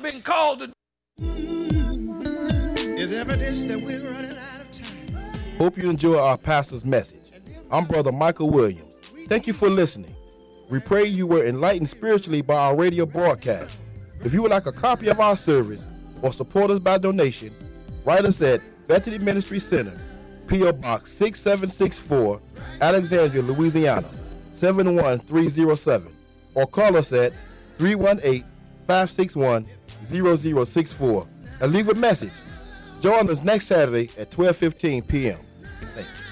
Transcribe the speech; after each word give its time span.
I've 0.00 0.12
been 0.12 0.22
called 0.22 0.60
to 0.60 0.72
is 2.96 3.12
evidence 3.12 3.66
that 3.66 3.78
we're 3.78 4.00
running 4.10 4.30
out 4.30 4.62
of 4.62 4.70
time. 4.72 5.22
Hope 5.58 5.76
you 5.76 5.90
enjoy 5.90 6.18
our 6.18 6.38
pastor's 6.38 6.86
message. 6.86 7.30
I'm 7.70 7.84
Brother 7.84 8.10
Michael 8.10 8.48
Williams. 8.48 8.88
Thank 9.28 9.46
you 9.46 9.52
for 9.52 9.68
listening. 9.68 10.14
We 10.70 10.80
pray 10.80 11.04
you 11.04 11.26
were 11.26 11.44
enlightened 11.44 11.90
spiritually 11.90 12.40
by 12.40 12.54
our 12.54 12.74
radio 12.74 13.04
broadcast. 13.04 13.78
If 14.24 14.32
you 14.32 14.40
would 14.40 14.52
like 14.52 14.64
a 14.64 14.72
copy 14.72 15.08
of 15.08 15.20
our 15.20 15.36
service 15.36 15.84
or 16.22 16.32
support 16.32 16.70
us 16.70 16.78
by 16.78 16.96
donation, 16.96 17.54
write 18.06 18.24
us 18.24 18.40
at 18.40 18.62
Bethany 18.88 19.18
Ministry 19.18 19.58
Center, 19.58 20.00
P.O. 20.48 20.72
Box 20.72 21.12
6764, 21.12 22.40
Alexandria, 22.80 23.42
Louisiana 23.42 24.08
71307, 24.54 26.16
or 26.54 26.66
call 26.66 26.96
us 26.96 27.12
at 27.12 27.34
318 27.76 28.46
561 28.90 29.66
0064 30.02 31.26
and 31.60 31.72
leave 31.72 31.88
a 31.88 31.94
message. 31.94 32.32
Join 33.00 33.28
us 33.30 33.42
next 33.42 33.66
Saturday 33.66 34.10
at 34.18 34.30
12:15 34.30 35.06
p.m. 35.06 35.38
You. 35.96 36.30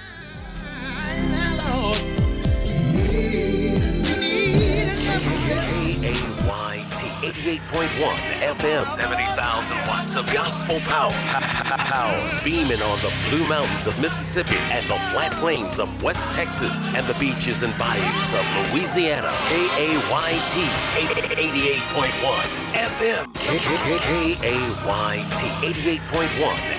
88.1 7.28 8.16
FM, 8.40 8.84
70,000 8.84 9.76
watts 9.86 10.16
of 10.16 10.26
gospel 10.32 10.80
power. 10.80 11.10
Power 11.12 12.40
beaming 12.44 12.80
on 12.82 12.98
the 13.00 13.12
Blue 13.30 13.46
Mountains 13.48 13.86
of 13.86 13.98
Mississippi 14.00 14.56
and 14.70 14.84
the 14.86 14.96
flat 15.12 15.32
plains 15.40 15.78
of 15.80 16.02
West 16.02 16.30
Texas 16.32 16.94
and 16.94 17.06
the 17.06 17.14
beaches 17.14 17.62
and 17.62 17.76
bayous 17.78 18.32
of 18.34 18.44
Louisiana. 18.72 19.32
KAYT 19.48 20.68
88.1 20.96 22.42
FM. 22.72 23.37
KAYT 23.48 24.36
88.1 24.42 26.02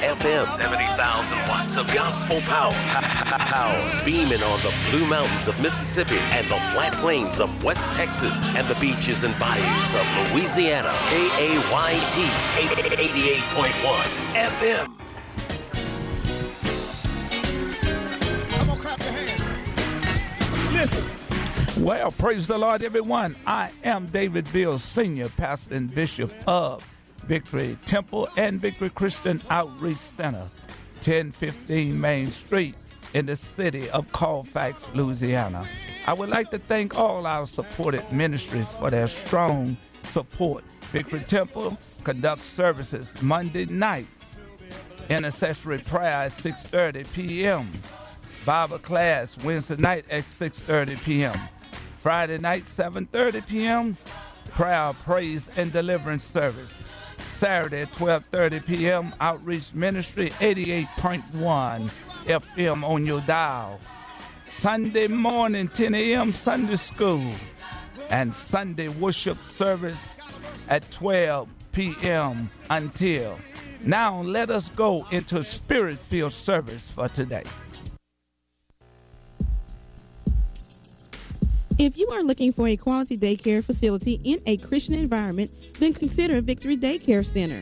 FM, 0.04 0.46
70,000 0.46 1.38
watts 1.48 1.78
of 1.78 1.92
gospel 1.92 2.42
power. 2.42 2.72
Power 2.72 4.06
beaming 4.06 4.44
on 4.44 4.60
the 4.60 4.72
Blue 4.92 5.08
Mountains 5.08 5.48
of 5.48 5.60
Mississippi 5.60 6.20
and 6.20 6.46
the 6.46 6.60
flat 6.72 6.94
plains 6.98 7.42
of 7.42 7.64
West 7.64 7.92
Texas 7.94 8.56
and 8.56 8.68
the 8.68 8.76
beaches 8.76 9.24
and 9.24 9.34
bayous 9.40 9.96
of 9.96 10.06
Louisiana. 10.32 10.94
KAYT 11.10 12.30
88.1 12.60 14.04
FM. 14.36 14.99
Well, 21.80 22.12
praise 22.12 22.46
the 22.46 22.58
Lord, 22.58 22.84
everyone. 22.84 23.38
I 23.48 23.72
am 23.86 24.08
David 24.08 24.46
Veal, 24.50 24.78
Senior 24.80 25.30
Pastor 25.30 25.76
and 25.76 25.96
Bishop 25.96 26.30
of 26.46 26.86
Victory 27.24 27.78
Temple 27.86 28.28
and 28.36 28.60
Victory 28.60 28.90
Christian 28.90 29.42
Outreach 29.50 29.96
Center, 29.96 30.40
1015 30.96 32.00
Main 32.00 32.28
Street 32.28 32.76
in 33.14 33.28
the 33.28 33.38
city 33.38 33.90
of 33.92 34.12
Colfax, 34.12 34.90
Louisiana. 34.94 35.66
I 36.06 36.12
would 36.12 36.28
like 36.28 36.52
to 36.52 36.60
thank 36.60 36.98
all 36.98 37.26
our 37.26 37.46
supported 37.46 38.12
ministries 38.12 38.68
for 38.74 38.90
their 38.90 39.08
strong 39.08 39.78
support. 40.04 40.66
Victory 40.92 41.22
Temple 41.22 41.78
conducts 42.04 42.44
services 42.44 43.14
Monday 43.22 43.66
night, 43.68 44.08
intercessory 45.08 45.78
prayer 45.78 46.26
at 46.26 46.32
6:30 46.32 47.10
p.m. 47.14 47.72
Bible 48.46 48.80
class 48.80 49.38
Wednesday 49.46 49.78
night 49.78 50.04
at 50.10 50.26
6:30 50.26 51.04
p.m. 51.06 51.40
Friday 52.00 52.38
night 52.38 52.66
7:30 52.66 53.46
p.m. 53.46 53.98
Prayer, 54.52 54.94
praise, 55.04 55.50
and 55.58 55.72
deliverance 55.74 56.24
service. 56.24 56.74
Saturday 57.18 57.82
at 57.82 57.92
12:30 57.92 58.66
p.m. 58.66 59.14
Outreach 59.20 59.74
Ministry 59.74 60.30
88.1 60.40 61.90
FM 62.26 62.84
on 62.84 63.06
your 63.06 63.20
dial. 63.22 63.82
Sunday 64.46 65.08
morning 65.08 65.68
10 65.68 65.94
a.m. 65.94 66.34
Sunday 66.34 66.78
school 66.78 67.34
and 68.10 68.34
Sunday 68.34 68.88
worship 68.88 69.44
service 69.44 70.10
at 70.70 70.90
12 70.92 71.50
p.m. 71.74 72.50
until. 72.70 73.38
Now 73.84 74.22
let 74.22 74.50
us 74.50 74.70
go 74.70 75.06
into 75.12 75.44
spirit-filled 75.44 76.34
service 76.34 76.92
for 76.92 77.10
today. 77.10 77.44
If 81.80 81.98
you 81.98 82.10
are 82.10 82.22
looking 82.22 82.52
for 82.52 82.68
a 82.68 82.76
quality 82.76 83.16
daycare 83.16 83.64
facility 83.64 84.20
in 84.26 84.42
a 84.46 84.58
Christian 84.58 84.96
environment, 84.96 85.70
then 85.80 85.94
consider 85.94 86.42
Victory 86.42 86.76
Daycare 86.76 87.26
Center. 87.26 87.62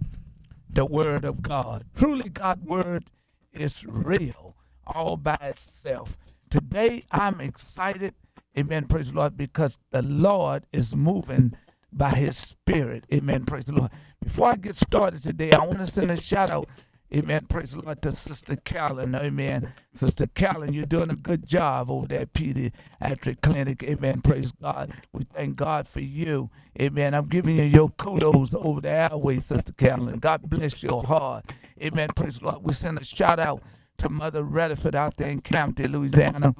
the 0.68 0.84
word 0.84 1.24
of 1.24 1.42
God. 1.42 1.84
Truly, 1.94 2.28
God's 2.28 2.62
word 2.64 3.04
is 3.52 3.84
real 3.88 4.56
all 4.86 5.16
by 5.16 5.38
itself. 5.40 6.18
Today, 6.50 7.04
I'm 7.10 7.40
excited. 7.40 8.12
Amen. 8.56 8.86
Praise 8.86 9.10
the 9.10 9.16
Lord, 9.16 9.36
because 9.36 9.78
the 9.90 10.02
Lord 10.02 10.64
is 10.72 10.94
moving 10.94 11.54
by 11.92 12.10
his 12.10 12.36
spirit. 12.36 13.06
Amen. 13.12 13.44
Praise 13.44 13.64
the 13.64 13.72
Lord. 13.72 13.90
Before 14.22 14.48
I 14.48 14.56
get 14.56 14.76
started 14.76 15.22
today, 15.22 15.52
I 15.52 15.64
want 15.64 15.78
to 15.78 15.86
send 15.86 16.10
a 16.10 16.16
shout 16.16 16.50
out. 16.50 16.68
Amen. 17.14 17.46
Praise 17.48 17.70
the 17.72 17.80
Lord 17.80 18.02
to 18.02 18.12
Sister 18.12 18.56
Carolyn. 18.56 19.14
Amen. 19.14 19.72
Sister 19.94 20.26
Carolyn, 20.28 20.74
you're 20.74 20.84
doing 20.84 21.10
a 21.10 21.16
good 21.16 21.46
job 21.46 21.90
over 21.90 22.06
there 22.06 22.22
at 22.22 22.34
Pediatric 22.34 23.40
Clinic. 23.40 23.82
Amen. 23.84 24.20
Praise 24.20 24.52
God. 24.52 24.92
We 25.14 25.24
thank 25.24 25.56
God 25.56 25.88
for 25.88 26.02
you. 26.02 26.50
Amen. 26.80 27.14
I'm 27.14 27.28
giving 27.28 27.56
you 27.56 27.62
your 27.64 27.88
kudos 27.90 28.54
over 28.54 28.82
the 28.82 28.90
airways, 28.90 29.46
Sister 29.46 29.72
Carolyn. 29.72 30.18
God 30.18 30.42
bless 30.50 30.82
your 30.82 31.02
heart. 31.04 31.46
Amen. 31.82 32.10
Praise 32.14 32.40
the 32.40 32.46
Lord. 32.50 32.58
We 32.62 32.74
send 32.74 32.98
a 32.98 33.04
shout 33.04 33.40
out 33.40 33.62
to 33.98 34.10
Mother 34.10 34.42
Redford 34.44 34.94
out 34.96 35.16
there 35.16 35.30
in 35.30 35.40
County, 35.40 35.88
Louisiana. 35.88 36.54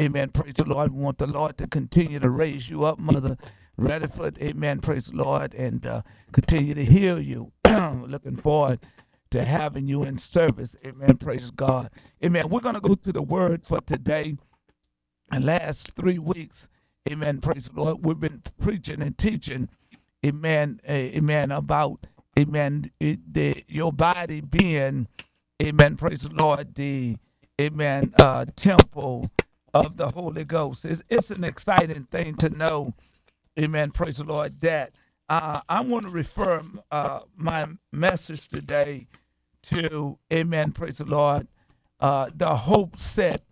Amen. 0.00 0.30
Praise 0.30 0.54
the 0.54 0.64
Lord. 0.68 0.92
We 0.92 1.00
want 1.00 1.18
the 1.18 1.28
Lord 1.28 1.58
to 1.58 1.68
continue 1.68 2.18
to 2.18 2.30
raise 2.30 2.68
you 2.70 2.84
up, 2.86 2.98
Mother 2.98 3.36
Redford. 3.76 4.38
Amen. 4.42 4.80
Praise 4.80 5.06
the 5.08 5.18
Lord. 5.18 5.54
And 5.54 5.86
uh, 5.86 6.02
continue 6.32 6.74
to 6.74 6.84
heal 6.84 7.20
you. 7.20 7.52
Looking 7.68 8.36
forward 8.36 8.80
to 9.30 9.44
having 9.44 9.86
you 9.86 10.04
in 10.04 10.18
service. 10.18 10.76
Amen. 10.84 11.16
Praise 11.16 11.50
God. 11.50 11.90
Amen. 12.24 12.48
We're 12.48 12.60
going 12.60 12.74
to 12.74 12.80
go 12.80 12.94
to 12.94 13.12
the 13.12 13.22
word 13.22 13.64
for 13.66 13.80
today. 13.80 14.36
And 15.30 15.44
last 15.44 15.94
three 15.94 16.18
weeks, 16.18 16.68
amen. 17.10 17.40
Praise 17.40 17.68
the 17.68 17.80
Lord. 17.82 18.04
We've 18.04 18.18
been 18.20 18.42
preaching 18.58 19.02
and 19.02 19.16
teaching, 19.18 19.68
amen. 20.24 20.80
Amen. 20.88 21.50
About, 21.50 22.06
amen, 22.38 22.90
it, 22.98 23.34
the, 23.34 23.64
your 23.68 23.92
body 23.92 24.40
being 24.40 25.08
amen, 25.62 25.96
praise 25.96 26.20
the 26.22 26.32
Lord, 26.34 26.74
the, 26.74 27.16
amen, 27.60 28.12
uh, 28.18 28.46
temple 28.56 29.30
of 29.74 29.96
the 29.96 30.10
Holy 30.10 30.44
Ghost. 30.44 30.84
It's, 30.84 31.02
it's 31.08 31.30
an 31.30 31.44
exciting 31.44 32.04
thing 32.04 32.34
to 32.36 32.50
know, 32.50 32.94
amen, 33.58 33.90
praise 33.90 34.18
the 34.18 34.24
Lord, 34.24 34.60
that 34.60 34.92
uh, 35.28 35.60
I 35.68 35.80
want 35.82 36.04
to 36.04 36.10
refer 36.10 36.62
uh, 36.90 37.20
my 37.36 37.66
message 37.92 38.48
today 38.48 39.08
to, 39.64 40.18
amen, 40.32 40.72
praise 40.72 40.98
the 40.98 41.04
Lord, 41.04 41.48
uh, 42.00 42.30
the 42.34 42.54
hope 42.54 42.98
set 42.98 43.42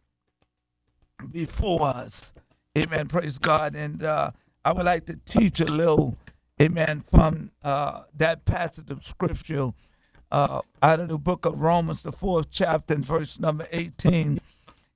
before 1.31 1.82
us. 1.87 2.32
Amen. 2.76 3.08
Praise 3.08 3.38
God. 3.38 3.75
And 3.75 4.02
uh, 4.02 4.31
I 4.64 4.73
would 4.73 4.84
like 4.84 5.06
to 5.06 5.19
teach 5.25 5.61
a 5.61 5.64
little, 5.64 6.17
amen, 6.61 7.00
from 7.00 7.50
uh, 7.62 8.02
that 8.14 8.44
passage 8.44 8.90
of 8.90 9.05
scripture 9.05 9.73
uh, 10.31 10.61
out 10.82 11.00
of 11.00 11.08
the 11.08 11.19
book 11.19 11.46
of 11.46 11.61
Romans, 11.61 12.02
the 12.02 12.12
fourth 12.12 12.50
chapter, 12.50 12.94
and 12.94 13.05
verse 13.05 13.38
number 13.38 13.67
18. 13.73 14.40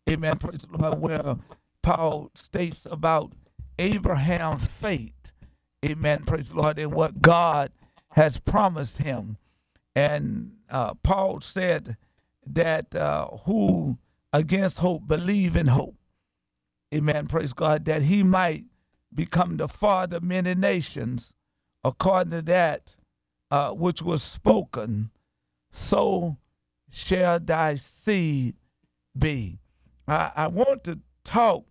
Amen. 0.08 0.36
Praise 0.38 0.62
the 0.62 0.76
Lord, 0.76 1.00
where 1.00 1.36
Paul 1.82 2.30
states 2.34 2.86
about 2.90 3.32
Abraham's 3.78 4.70
faith. 4.70 5.32
Amen. 5.84 6.24
Praise 6.24 6.50
the 6.50 6.56
Lord, 6.56 6.78
and 6.78 6.92
what 6.92 7.22
God 7.22 7.72
has 8.10 8.38
promised 8.38 8.98
him. 8.98 9.38
And 9.94 10.52
uh, 10.70 10.94
Paul 10.94 11.40
said 11.40 11.96
that 12.46 12.94
uh, 12.94 13.28
who 13.44 13.98
against 14.32 14.78
hope 14.78 15.06
believe 15.06 15.56
in 15.56 15.68
hope. 15.68 15.96
Amen. 16.94 17.26
Praise 17.26 17.52
God. 17.52 17.84
That 17.86 18.02
he 18.02 18.22
might 18.22 18.64
become 19.14 19.56
the 19.56 19.68
father 19.68 20.18
of 20.18 20.22
many 20.22 20.54
nations 20.54 21.32
according 21.84 22.30
to 22.32 22.42
that 22.42 22.96
uh, 23.50 23.70
which 23.70 24.02
was 24.02 24.22
spoken. 24.22 25.10
So 25.70 26.38
shall 26.92 27.40
thy 27.40 27.76
seed 27.76 28.56
be. 29.18 29.60
I, 30.06 30.32
I 30.36 30.46
want 30.48 30.84
to 30.84 30.98
talk 31.24 31.64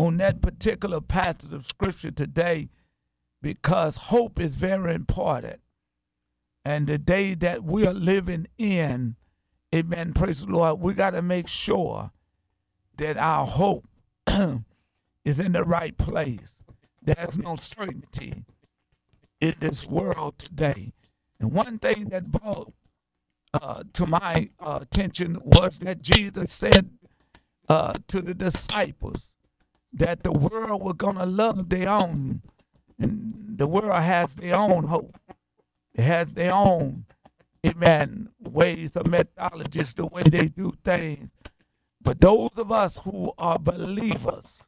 on 0.00 0.16
that 0.16 0.40
particular 0.40 0.98
passage 0.98 1.52
of 1.52 1.66
scripture 1.66 2.10
today 2.10 2.70
because 3.42 3.96
hope 3.98 4.40
is 4.40 4.54
very 4.54 4.94
important. 4.94 5.60
And 6.64 6.86
the 6.86 6.96
day 6.96 7.34
that 7.34 7.64
we 7.64 7.86
are 7.86 7.92
living 7.92 8.46
in, 8.56 9.16
amen, 9.74 10.14
praise 10.14 10.46
the 10.46 10.52
Lord, 10.52 10.80
we 10.80 10.94
got 10.94 11.10
to 11.10 11.20
make 11.20 11.48
sure 11.48 12.12
that 12.96 13.18
our 13.18 13.44
hope 13.44 13.86
is 15.26 15.38
in 15.38 15.52
the 15.52 15.64
right 15.64 15.96
place. 15.98 16.54
There's 17.02 17.36
no 17.36 17.56
certainty 17.56 18.44
in 19.38 19.54
this 19.60 19.86
world 19.86 20.38
today. 20.38 20.92
And 21.38 21.52
one 21.52 21.78
thing 21.78 22.08
that 22.08 22.30
brought 22.30 22.72
uh, 23.52 23.82
to 23.92 24.06
my 24.06 24.48
uh, 24.58 24.78
attention 24.80 25.38
was 25.44 25.76
that 25.78 26.00
Jesus 26.00 26.54
said 26.54 26.88
uh, 27.68 27.94
to 28.08 28.22
the 28.22 28.32
disciples 28.34 29.32
that 29.92 30.22
the 30.22 30.32
world 30.32 30.82
was 30.82 30.94
going 30.94 31.16
to 31.16 31.26
love 31.26 31.68
their 31.68 31.90
own, 31.90 32.42
and 32.98 33.56
the 33.56 33.66
world 33.66 34.02
has 34.02 34.34
their 34.34 34.56
own 34.56 34.84
hope. 34.84 35.16
It 35.94 36.02
has 36.04 36.34
their 36.34 36.54
own, 36.54 37.06
amen, 37.66 38.30
ways 38.40 38.96
of 38.96 39.04
methodologies, 39.04 39.94
the 39.94 40.06
way 40.06 40.22
they 40.22 40.48
do 40.48 40.72
things. 40.84 41.34
But 42.02 42.20
those 42.20 42.58
of 42.58 42.72
us 42.72 42.98
who 42.98 43.32
are 43.38 43.58
believers 43.58 44.66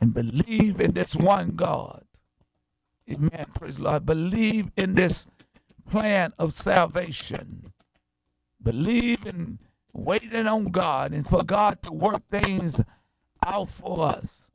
and 0.00 0.12
believe 0.14 0.80
in 0.80 0.92
this 0.92 1.16
one 1.16 1.50
God, 1.50 2.04
amen, 3.10 3.46
praise 3.54 3.80
Lord, 3.80 4.06
believe 4.06 4.70
in 4.76 4.94
this 4.94 5.28
plan 5.88 6.32
of 6.38 6.54
salvation, 6.54 7.72
believe 8.62 9.26
in 9.26 9.58
waiting 9.92 10.46
on 10.46 10.66
God 10.66 11.12
and 11.12 11.26
for 11.26 11.42
God 11.42 11.82
to 11.82 11.92
work 11.92 12.22
things 12.30 12.80
out 13.44 13.68
for 13.68 14.08
us 14.08 14.50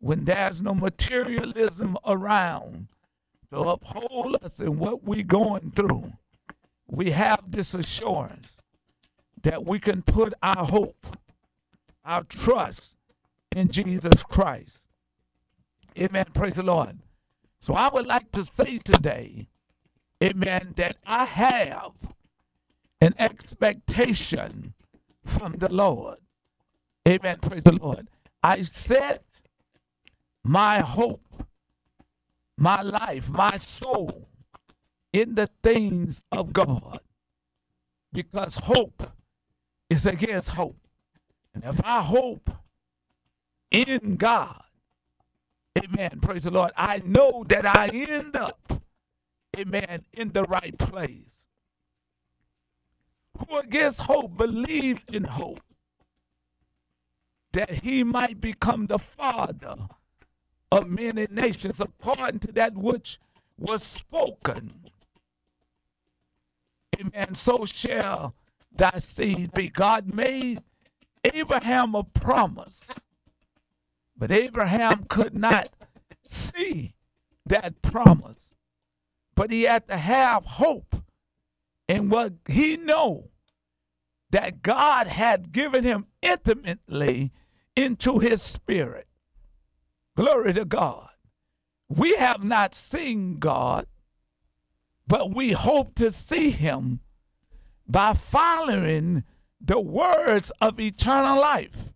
when 0.00 0.24
there's 0.24 0.62
no 0.62 0.74
materialism 0.74 1.96
around 2.06 2.88
to 3.50 3.58
uphold 3.58 4.36
us 4.42 4.60
in 4.60 4.78
what 4.78 5.04
we're 5.04 5.24
going 5.24 5.70
through. 5.70 6.12
We 6.86 7.10
have 7.10 7.50
this 7.50 7.74
assurance 7.74 8.56
that 9.42 9.64
we 9.64 9.78
can 9.78 10.02
put 10.02 10.34
our 10.42 10.64
hope, 10.64 11.16
our 12.04 12.24
trust 12.24 12.96
in 13.54 13.70
Jesus 13.70 14.22
Christ. 14.22 14.86
Amen. 15.98 16.26
Praise 16.34 16.54
the 16.54 16.62
Lord. 16.62 16.98
So 17.60 17.74
I 17.74 17.88
would 17.88 18.06
like 18.06 18.30
to 18.32 18.44
say 18.44 18.78
today, 18.78 19.48
amen, 20.22 20.74
that 20.76 20.96
I 21.06 21.24
have 21.24 21.92
an 23.00 23.14
expectation 23.18 24.74
from 25.24 25.54
the 25.54 25.72
Lord. 25.72 26.18
Amen. 27.06 27.38
Praise 27.40 27.62
the 27.64 27.72
Lord. 27.72 28.08
I 28.42 28.62
set 28.62 29.24
my 30.44 30.80
hope, 30.80 31.22
my 32.56 32.82
life, 32.82 33.28
my 33.28 33.58
soul 33.58 34.28
in 35.12 35.34
the 35.34 35.48
things 35.62 36.24
of 36.32 36.52
God 36.52 37.00
because 38.12 38.56
hope 38.56 39.02
is 39.90 40.06
against 40.06 40.50
hope. 40.50 40.76
And 41.54 41.64
if 41.64 41.84
I 41.84 42.02
hope 42.02 42.50
in 43.70 44.16
God, 44.16 44.62
amen, 45.78 46.20
praise 46.20 46.44
the 46.44 46.50
Lord, 46.50 46.72
I 46.76 47.02
know 47.04 47.44
that 47.48 47.66
I 47.66 47.88
end 47.92 48.36
up, 48.36 48.72
amen, 49.58 50.02
in 50.12 50.30
the 50.32 50.44
right 50.44 50.76
place. 50.78 51.44
Who 53.38 53.58
against 53.58 54.02
hope 54.02 54.36
believed 54.36 55.14
in 55.14 55.24
hope 55.24 55.60
that 57.58 57.82
he 57.82 58.04
might 58.04 58.40
become 58.40 58.86
the 58.86 59.00
father 59.00 59.74
of 60.70 60.88
many 60.88 61.26
nations 61.28 61.80
according 61.80 62.38
to 62.38 62.52
that 62.52 62.76
which 62.76 63.18
was 63.58 63.82
spoken. 63.82 64.84
Amen. 67.00 67.34
So 67.34 67.64
shall 67.64 68.36
thy 68.70 68.98
seed 68.98 69.54
be. 69.54 69.70
God 69.70 70.14
made 70.14 70.60
Abraham 71.34 71.96
a 71.96 72.04
promise, 72.04 72.92
but 74.16 74.30
Abraham 74.30 75.02
could 75.08 75.36
not 75.36 75.68
see 76.28 76.94
that 77.44 77.82
promise. 77.82 78.54
But 79.34 79.50
he 79.50 79.64
had 79.64 79.88
to 79.88 79.96
have 79.96 80.44
hope 80.44 80.94
in 81.88 82.08
what 82.08 82.34
he 82.48 82.76
know 82.76 83.30
that 84.30 84.62
God 84.62 85.08
had 85.08 85.50
given 85.50 85.82
him 85.82 86.06
intimately 86.22 87.32
into 87.78 88.18
his 88.18 88.42
spirit. 88.42 89.06
Glory 90.16 90.52
to 90.52 90.64
God. 90.64 91.08
We 91.88 92.16
have 92.16 92.42
not 92.42 92.74
seen 92.74 93.38
God, 93.38 93.86
but 95.06 95.34
we 95.34 95.52
hope 95.52 95.94
to 95.94 96.10
see 96.10 96.50
him 96.50 97.00
by 97.86 98.14
following 98.14 99.22
the 99.60 99.80
words 99.80 100.50
of 100.60 100.78
eternal 100.80 101.40
life 101.40 101.92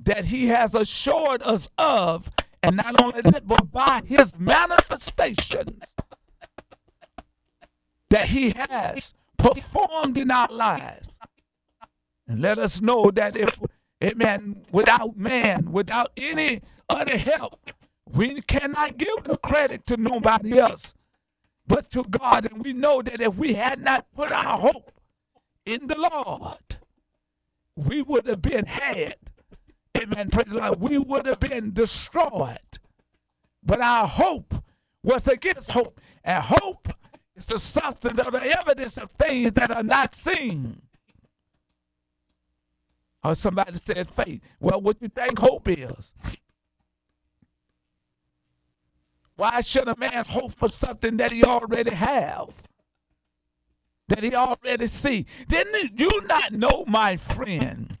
that 0.00 0.26
he 0.26 0.46
has 0.46 0.74
assured 0.74 1.42
us 1.42 1.68
of, 1.76 2.30
and 2.62 2.76
not 2.76 3.00
only 3.00 3.20
that, 3.22 3.46
but 3.46 3.70
by 3.70 4.00
his 4.06 4.38
manifestations 4.38 5.82
that 8.10 8.28
he 8.28 8.50
has 8.50 9.12
performed 9.36 10.16
in 10.16 10.30
our 10.30 10.48
lives. 10.48 11.16
And 12.28 12.40
let 12.40 12.58
us 12.58 12.80
know 12.80 13.10
that 13.10 13.36
if, 13.36 13.58
amen, 14.02 14.64
without 14.72 15.16
man, 15.16 15.72
without 15.72 16.12
any 16.16 16.60
other 16.88 17.16
help, 17.16 17.72
we 18.12 18.40
cannot 18.42 18.96
give 18.98 19.24
the 19.24 19.36
credit 19.36 19.86
to 19.86 19.96
nobody 19.96 20.58
else 20.58 20.94
but 21.66 21.90
to 21.90 22.02
God. 22.04 22.50
And 22.50 22.64
we 22.64 22.72
know 22.72 23.02
that 23.02 23.20
if 23.20 23.36
we 23.36 23.54
had 23.54 23.80
not 23.80 24.06
put 24.14 24.32
our 24.32 24.58
hope 24.58 24.92
in 25.66 25.86
the 25.86 25.98
Lord, 25.98 26.78
we 27.76 28.02
would 28.02 28.26
have 28.26 28.42
been 28.42 28.66
had. 28.66 29.16
Amen. 29.96 30.30
Praise 30.30 30.46
the 30.46 30.56
Lord. 30.56 30.80
We 30.80 30.98
would 30.98 31.26
have 31.26 31.40
been 31.40 31.72
destroyed. 31.72 32.58
But 33.62 33.80
our 33.80 34.06
hope 34.06 34.54
was 35.02 35.28
against 35.28 35.70
hope. 35.72 36.00
And 36.24 36.42
hope 36.42 36.88
is 37.36 37.46
the 37.46 37.58
substance 37.58 38.18
of 38.18 38.32
the 38.32 38.44
evidence 38.44 38.96
of 38.98 39.10
things 39.12 39.52
that 39.52 39.70
are 39.70 39.82
not 39.82 40.14
seen. 40.14 40.82
Or 43.28 43.34
somebody 43.34 43.78
said 43.78 44.08
faith. 44.08 44.40
Well, 44.58 44.80
what 44.80 45.02
you 45.02 45.08
think 45.08 45.38
hope 45.38 45.68
is? 45.68 46.14
Why 49.36 49.60
should 49.60 49.86
a 49.86 49.94
man 49.98 50.24
hope 50.26 50.52
for 50.52 50.70
something 50.70 51.18
that 51.18 51.32
he 51.32 51.44
already 51.44 51.94
have? 51.94 52.54
That 54.08 54.22
he 54.22 54.34
already 54.34 54.86
see? 54.86 55.26
Didn't 55.46 56.00
you 56.00 56.08
not 56.24 56.52
know, 56.52 56.86
my 56.86 57.18
friend, 57.18 57.98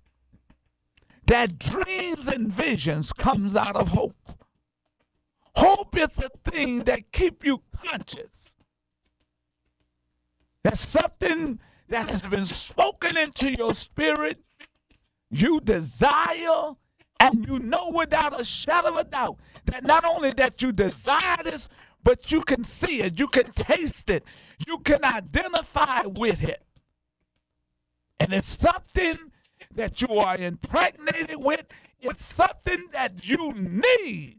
that 1.26 1.58
dreams 1.58 2.28
and 2.28 2.50
visions 2.50 3.12
comes 3.12 3.54
out 3.54 3.76
of 3.76 3.88
hope? 3.88 4.16
Hope 5.56 5.94
is 5.94 6.22
a 6.22 6.50
thing 6.50 6.84
that 6.84 7.12
keep 7.12 7.44
you 7.44 7.60
conscious. 7.76 8.54
That's 10.64 10.80
something 10.80 11.60
that 11.88 12.08
has 12.08 12.26
been 12.26 12.46
spoken 12.46 13.18
into 13.18 13.52
your 13.52 13.74
spirit, 13.74 14.47
you 15.30 15.60
desire 15.60 16.72
and 17.20 17.46
you 17.46 17.58
know 17.58 17.92
without 17.94 18.40
a 18.40 18.44
shadow 18.44 18.90
of 18.90 18.96
a 18.96 19.04
doubt 19.04 19.38
that 19.66 19.84
not 19.84 20.04
only 20.04 20.30
that 20.32 20.62
you 20.62 20.72
desire 20.72 21.42
this, 21.44 21.68
but 22.02 22.30
you 22.30 22.42
can 22.42 22.64
see 22.64 23.02
it, 23.02 23.18
you 23.18 23.26
can 23.26 23.44
taste 23.44 24.08
it, 24.10 24.24
you 24.66 24.78
can 24.78 25.04
identify 25.04 26.02
with 26.06 26.48
it. 26.48 26.62
And 28.20 28.32
it's 28.32 28.58
something 28.58 29.16
that 29.74 30.00
you 30.00 30.08
are 30.16 30.36
impregnated 30.36 31.36
with, 31.36 31.64
it's 32.00 32.24
something 32.24 32.86
that 32.92 33.28
you 33.28 33.52
need 33.52 34.38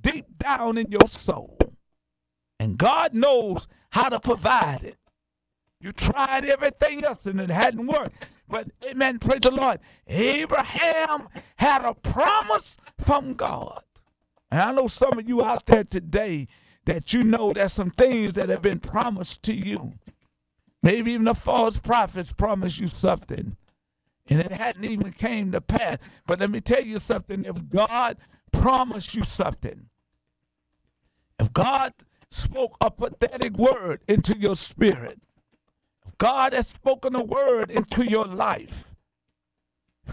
deep 0.00 0.38
down 0.38 0.78
in 0.78 0.90
your 0.90 1.08
soul. 1.08 1.58
And 2.60 2.76
God 2.76 3.14
knows 3.14 3.68
how 3.90 4.08
to 4.08 4.20
provide 4.20 4.82
it. 4.82 4.96
You 5.80 5.92
tried 5.92 6.44
everything 6.44 7.04
else 7.04 7.26
and 7.26 7.40
it 7.40 7.50
hadn't 7.50 7.86
worked. 7.86 8.28
But 8.48 8.68
amen, 8.90 9.18
praise 9.18 9.40
the 9.40 9.50
Lord. 9.50 9.80
Abraham 10.06 11.28
had 11.56 11.84
a 11.84 11.94
promise 11.94 12.76
from 12.98 13.34
God. 13.34 13.82
And 14.50 14.60
I 14.60 14.72
know 14.72 14.88
some 14.88 15.18
of 15.18 15.28
you 15.28 15.44
out 15.44 15.66
there 15.66 15.84
today 15.84 16.48
that 16.86 17.12
you 17.12 17.22
know 17.22 17.52
there's 17.52 17.74
some 17.74 17.90
things 17.90 18.32
that 18.32 18.48
have 18.48 18.62
been 18.62 18.80
promised 18.80 19.42
to 19.44 19.54
you. 19.54 19.92
Maybe 20.82 21.12
even 21.12 21.24
the 21.24 21.34
false 21.34 21.78
prophets 21.78 22.32
promised 22.32 22.80
you 22.80 22.86
something. 22.86 23.56
And 24.30 24.40
it 24.40 24.52
hadn't 24.52 24.84
even 24.84 25.12
came 25.12 25.52
to 25.52 25.60
pass. 25.60 25.98
But 26.26 26.40
let 26.40 26.50
me 26.50 26.60
tell 26.60 26.82
you 26.82 26.98
something. 26.98 27.44
If 27.44 27.68
God 27.68 28.16
promised 28.52 29.14
you 29.14 29.24
something, 29.24 29.86
if 31.38 31.52
God 31.52 31.92
spoke 32.30 32.76
a 32.80 32.90
pathetic 32.90 33.56
word 33.56 34.02
into 34.08 34.38
your 34.38 34.56
spirit, 34.56 35.20
God 36.18 36.52
has 36.52 36.68
spoken 36.68 37.14
a 37.14 37.22
word 37.24 37.70
into 37.70 38.04
your 38.04 38.26
life. 38.26 38.92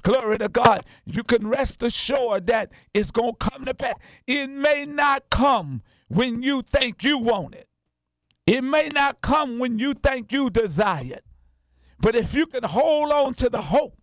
Glory 0.03 0.37
to 0.37 0.49
God. 0.49 0.83
You 1.05 1.23
can 1.23 1.47
rest 1.47 1.81
assured 1.81 2.47
that 2.47 2.71
it's 2.93 3.11
going 3.11 3.33
to 3.33 3.49
come 3.49 3.65
to 3.65 3.73
pass. 3.73 3.95
It 4.27 4.47
may 4.49 4.85
not 4.85 5.29
come 5.29 5.81
when 6.07 6.43
you 6.43 6.61
think 6.61 7.03
you 7.03 7.19
want 7.19 7.55
it, 7.55 7.67
it 8.45 8.63
may 8.63 8.89
not 8.89 9.21
come 9.21 9.57
when 9.57 9.79
you 9.79 9.93
think 9.95 10.31
you 10.31 10.49
desire 10.49 11.13
it. 11.15 11.25
But 11.99 12.15
if 12.15 12.33
you 12.33 12.45
can 12.45 12.63
hold 12.63 13.11
on 13.11 13.33
to 13.35 13.49
the 13.49 13.61
hope 13.61 13.97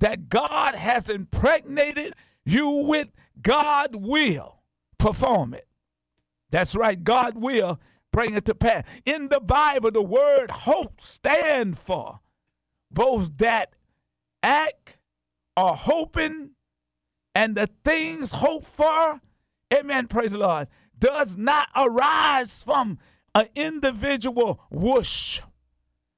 that 0.00 0.28
God 0.28 0.74
has 0.74 1.08
impregnated 1.08 2.14
you 2.44 2.68
with, 2.68 3.08
God 3.40 3.94
will 3.94 4.62
perform 4.98 5.54
it. 5.54 5.68
That's 6.50 6.74
right, 6.74 7.02
God 7.02 7.36
will 7.36 7.78
bring 8.16 8.34
it 8.34 8.46
to 8.46 8.54
pass. 8.54 8.82
In 9.04 9.28
the 9.28 9.40
Bible, 9.40 9.90
the 9.90 10.00
word 10.00 10.50
hope 10.50 11.02
stand 11.02 11.78
for 11.78 12.20
both 12.90 13.36
that 13.36 13.74
act 14.42 14.96
or 15.54 15.76
hoping 15.76 16.52
and 17.34 17.54
the 17.54 17.68
things 17.84 18.32
hoped 18.32 18.64
for, 18.64 19.20
amen, 19.74 20.06
praise 20.06 20.32
the 20.32 20.38
Lord, 20.38 20.68
does 20.98 21.36
not 21.36 21.68
arise 21.76 22.58
from 22.58 22.98
an 23.34 23.48
individual 23.54 24.62
whoosh. 24.70 25.42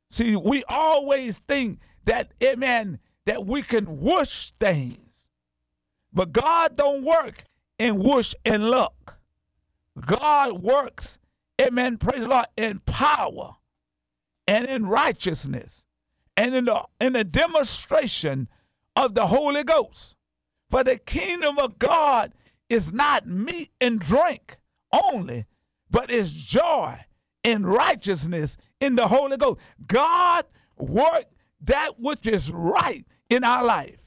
See, 0.08 0.36
we 0.36 0.62
always 0.68 1.40
think 1.40 1.80
that, 2.04 2.30
amen, 2.40 3.00
that 3.26 3.44
we 3.44 3.62
can 3.62 3.86
whoosh 3.86 4.52
things. 4.60 5.30
But 6.12 6.30
God 6.30 6.76
don't 6.76 7.02
work 7.02 7.42
in 7.76 7.98
whoosh 7.98 8.34
and 8.44 8.70
luck. 8.70 9.18
God 10.06 10.62
works 10.62 11.17
amen, 11.60 11.96
praise 11.96 12.20
the 12.20 12.28
Lord, 12.28 12.46
in 12.56 12.80
power 12.80 13.54
and 14.46 14.66
in 14.66 14.86
righteousness 14.86 15.86
and 16.36 16.54
in 16.54 16.64
the, 16.66 16.82
in 17.00 17.12
the 17.12 17.24
demonstration 17.24 18.48
of 18.96 19.14
the 19.14 19.26
Holy 19.26 19.64
Ghost. 19.64 20.16
For 20.70 20.84
the 20.84 20.98
kingdom 20.98 21.58
of 21.58 21.78
God 21.78 22.32
is 22.68 22.92
not 22.92 23.26
meat 23.26 23.70
and 23.80 23.98
drink 23.98 24.58
only, 24.92 25.46
but 25.90 26.10
is 26.10 26.46
joy 26.46 26.98
and 27.44 27.66
righteousness 27.66 28.56
in 28.80 28.96
the 28.96 29.08
Holy 29.08 29.36
Ghost. 29.36 29.60
God 29.86 30.44
worked 30.76 31.34
that 31.62 31.98
which 31.98 32.26
is 32.26 32.50
right 32.52 33.04
in 33.30 33.44
our 33.44 33.64
life, 33.64 33.98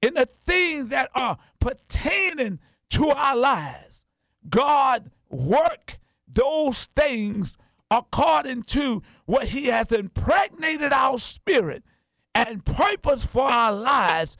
in 0.00 0.14
the 0.14 0.26
things 0.26 0.88
that 0.88 1.10
are 1.14 1.38
pertaining 1.58 2.58
to 2.90 3.08
our 3.08 3.36
lives. 3.36 4.06
God 4.48 5.10
work 5.28 5.98
those 6.32 6.86
things 6.96 7.56
according 7.90 8.62
to 8.62 9.02
what 9.26 9.48
he 9.48 9.66
has 9.66 9.92
impregnated 9.92 10.92
our 10.92 11.18
spirit 11.18 11.82
and 12.34 12.64
purpose 12.64 13.24
for 13.24 13.50
our 13.50 13.72
lives. 13.72 14.36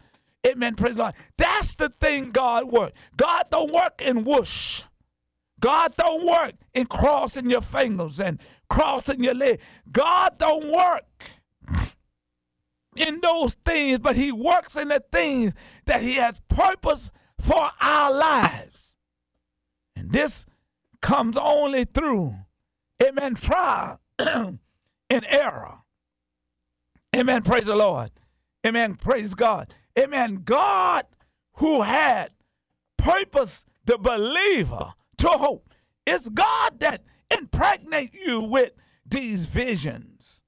Amen. 0.47 0.75
Praise 0.75 0.95
the 0.95 1.03
Lord. 1.03 1.15
That's 1.37 1.75
the 1.75 1.89
thing 1.89 2.31
God 2.31 2.71
works. 2.71 2.99
God 3.17 3.45
don't 3.51 3.73
work 3.73 4.01
in 4.01 4.25
whoosh. 4.25 4.83
God 5.59 5.95
don't 5.97 6.27
work 6.27 6.55
in 6.73 6.87
crossing 6.87 7.51
your 7.51 7.61
fingers 7.61 8.19
and 8.19 8.41
crossing 8.71 9.23
your 9.23 9.35
leg. 9.35 9.61
God 9.93 10.39
don't 10.39 10.73
work 10.73 11.05
in 12.97 13.21
those 13.21 13.55
things, 13.65 13.99
but 13.99 14.17
he 14.17 14.33
works 14.33 14.77
in 14.77 14.89
the 14.89 15.05
things 15.13 15.53
that 15.85 16.01
he 16.01 16.15
has 16.15 16.41
purpose 16.49 17.11
for 17.39 17.71
our 17.81 18.13
lives. 18.13 18.97
And 19.97 20.11
this 20.11 20.47
comes 21.01 21.37
only 21.37 21.85
through, 21.85 22.35
amen, 23.03 23.35
trial 23.35 24.01
and 24.19 24.59
error. 25.11 25.79
Amen. 27.15 27.43
Praise 27.43 27.67
the 27.67 27.77
Lord. 27.77 28.11
Amen. 28.67 28.95
Praise 28.95 29.35
God. 29.35 29.75
Amen. 29.99 30.43
God 30.45 31.07
who 31.55 31.83
had 31.83 32.31
purpose 32.97 33.65
the 33.85 33.99
believer 33.99 34.93
to 35.19 35.29
hope. 35.29 35.69
It's 36.07 36.29
God 36.29 36.81
that 36.81 37.03
impregnate 37.31 38.15
you 38.15 38.43
with 38.43 38.73
these 39.05 39.47
visions, 39.47 40.43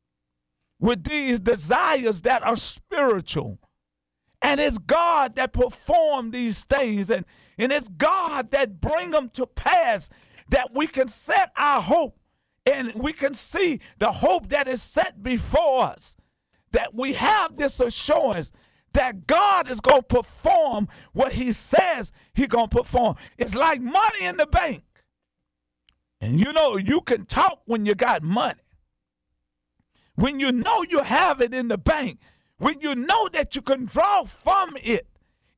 with 0.78 1.04
these 1.04 1.40
desires 1.40 2.22
that 2.22 2.42
are 2.42 2.56
spiritual. 2.56 3.58
And 4.40 4.60
it's 4.60 4.78
God 4.78 5.36
that 5.36 5.52
perform 5.52 6.30
these 6.30 6.64
things 6.64 7.10
and, 7.10 7.24
and 7.58 7.70
it's 7.70 7.88
God 7.88 8.50
that 8.50 8.80
bring 8.80 9.10
them 9.10 9.30
to 9.30 9.46
pass 9.46 10.10
that 10.48 10.70
we 10.74 10.86
can 10.86 11.08
set 11.08 11.52
our 11.56 11.80
hope 11.80 12.18
and 12.66 12.92
we 12.94 13.12
can 13.12 13.34
see 13.34 13.80
the 13.98 14.12
hope 14.12 14.50
that 14.50 14.68
is 14.68 14.82
set 14.82 15.22
before 15.22 15.84
us. 15.84 16.16
That 16.72 16.94
we 16.94 17.12
have 17.14 17.56
this 17.56 17.80
assurance 17.80 18.52
that 18.94 19.26
God 19.26 19.70
is 19.70 19.80
going 19.80 20.02
to 20.02 20.06
perform 20.06 20.88
what 21.12 21.32
he 21.32 21.52
says 21.52 22.12
He's 22.34 22.46
going 22.46 22.68
to 22.68 22.76
perform. 22.76 23.16
It's 23.38 23.54
like 23.54 23.80
money 23.80 24.24
in 24.24 24.36
the 24.36 24.46
bank. 24.46 24.84
And 26.20 26.38
you 26.38 26.52
know, 26.52 26.76
you 26.76 27.00
can 27.00 27.26
talk 27.26 27.62
when 27.66 27.84
you 27.84 27.94
got 27.94 28.22
money. 28.22 28.60
When 30.14 30.38
you 30.38 30.52
know 30.52 30.84
you 30.88 31.02
have 31.02 31.40
it 31.40 31.52
in 31.52 31.68
the 31.68 31.78
bank, 31.78 32.20
when 32.58 32.80
you 32.80 32.94
know 32.94 33.28
that 33.32 33.56
you 33.56 33.62
can 33.62 33.86
draw 33.86 34.24
from 34.24 34.76
it, 34.76 35.08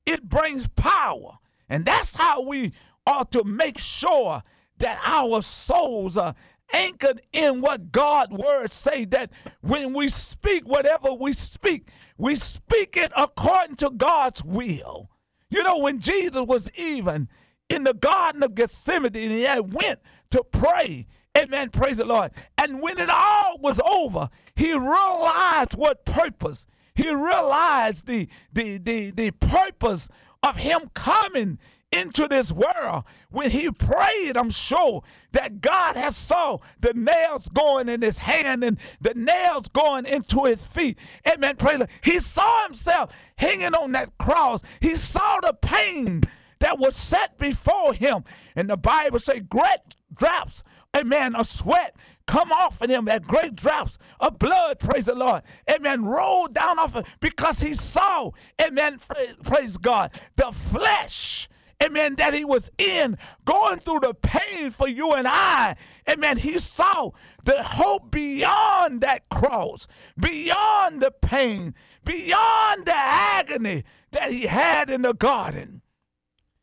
it 0.07 0.29
brings 0.29 0.69
power. 0.69 1.39
And 1.69 1.85
that's 1.85 2.15
how 2.15 2.43
we 2.43 2.73
ought 3.07 3.31
to 3.33 3.45
make 3.45 3.79
sure 3.79 4.43
that 4.79 5.01
our 5.05 5.43
souls 5.43 6.17
are 6.17 6.35
anchored 6.73 7.21
in 7.33 7.61
what 7.61 7.93
God's 7.93 8.33
words 8.33 8.75
say 8.75 9.05
that 9.07 9.31
when 9.61 9.95
we 9.95 10.09
speak 10.09 10.67
whatever 10.67 11.13
we 11.15 11.33
speak, 11.33 11.89
we 12.19 12.35
speak 12.35 12.97
it 12.97 13.13
according 13.17 13.77
to 13.77 13.91
God's 13.91 14.43
will. 14.45 15.11
You 15.51 15.63
know, 15.63 15.79
when 15.79 16.01
Jesus 16.01 16.45
was 16.47 16.71
even 16.77 17.29
in 17.69 17.85
the 17.85 17.95
Garden 17.95 18.43
of 18.43 18.55
Gethsemane 18.55 19.15
and 19.15 19.33
he 19.33 19.61
went 19.61 20.01
to 20.31 20.43
pray, 20.51 21.07
amen, 21.37 21.71
praise 21.71 21.99
the 21.99 22.05
Lord. 22.05 22.33
And 22.59 22.83
when 22.83 22.99
it 22.99 23.11
all 23.11 23.59
was 23.61 23.81
over, 23.81 24.29
he 24.57 24.73
realized 24.73 25.75
what 25.75 26.05
purpose. 26.05 26.67
He 26.95 27.13
realized 27.13 28.07
the, 28.07 28.29
the, 28.53 28.79
the, 28.79 29.11
the 29.11 29.31
purpose 29.33 30.09
of 30.43 30.57
him 30.57 30.91
coming 30.95 31.59
into 31.95 32.29
this 32.29 32.53
world. 32.53 33.05
When 33.31 33.51
he 33.51 33.71
prayed, 33.71 34.37
I'm 34.37 34.51
sure 34.51 35.03
that 35.33 35.61
God 35.61 35.97
has 35.97 36.17
saw 36.17 36.59
the 36.81 36.93
nails 36.95 37.49
going 37.49 37.89
in 37.89 38.03
his 38.03 38.19
hand 38.19 38.65
and 38.65 38.79
the 39.01 39.15
nails 39.15 39.69
going 39.69 40.07
into 40.07 40.45
his 40.45 40.65
feet. 40.65 40.99
Amen. 41.27 41.57
Pray. 41.57 41.79
He 42.03 42.21
saw 42.21 42.65
himself 42.65 43.15
hanging 43.37 43.75
on 43.75 43.93
that 43.93 44.17
cross. 44.19 44.63
He 44.81 44.97
saw 44.97 45.41
the 45.41 45.55
pain 45.55 46.23
that 46.61 46.79
was 46.79 46.97
set 46.97 47.39
before 47.39 47.95
him. 47.95 48.25
And 48.57 48.69
the 48.69 48.77
Bible 48.77 49.19
say 49.19 49.41
great 49.41 49.97
drops, 50.15 50.63
amen, 50.97 51.35
of 51.35 51.47
sweat 51.47 51.97
come 52.27 52.53
off 52.53 52.81
of 52.81 52.91
him 52.91 53.09
at 53.09 53.27
great 53.27 53.55
drops 53.55 53.99
of 54.21 54.39
blood, 54.39 54.79
praise 54.79 55.07
the 55.07 55.15
Lord. 55.15 55.43
Amen. 55.71 56.05
rolled 56.05 56.55
down 56.55 56.79
off 56.79 56.97
of 56.97 57.05
because 57.21 57.61
he 57.61 57.75
saw, 57.75 58.31
amen, 58.61 58.99
praise 59.43 59.77
God, 59.77 60.13
the 60.37 60.53
flesh 60.53 61.49
amen, 61.85 62.17
that 62.17 62.35
he 62.35 62.45
was 62.45 62.71
in, 62.79 63.19
going 63.45 63.79
through 63.79 64.01
the 64.01 64.15
pain 64.15 64.71
for 64.71 64.89
you 64.89 65.13
and 65.13 65.27
I, 65.29 65.77
amen, 66.09 66.39
he 66.39 66.59
saw 66.59 67.11
the 67.45 67.63
hope 67.63 68.11
beyond 68.11 69.03
that 69.03 69.29
cross, 69.29 69.87
beyond 70.19 71.01
the 71.03 71.11
pain, 71.11 71.75
beyond 72.05 72.87
the 72.87 72.97
agony 72.97 73.85
that 74.13 74.31
he 74.31 74.47
had 74.47 74.91
in 74.91 75.03
the 75.03 75.15
garden. 75.15 75.83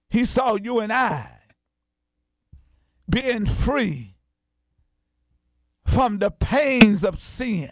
He 0.09 0.25
saw 0.25 0.55
you 0.55 0.79
and 0.79 0.91
I 0.91 1.39
being 3.09 3.45
free 3.45 4.15
from 5.85 6.19
the 6.19 6.31
pains 6.31 7.03
of 7.03 7.21
sin, 7.21 7.69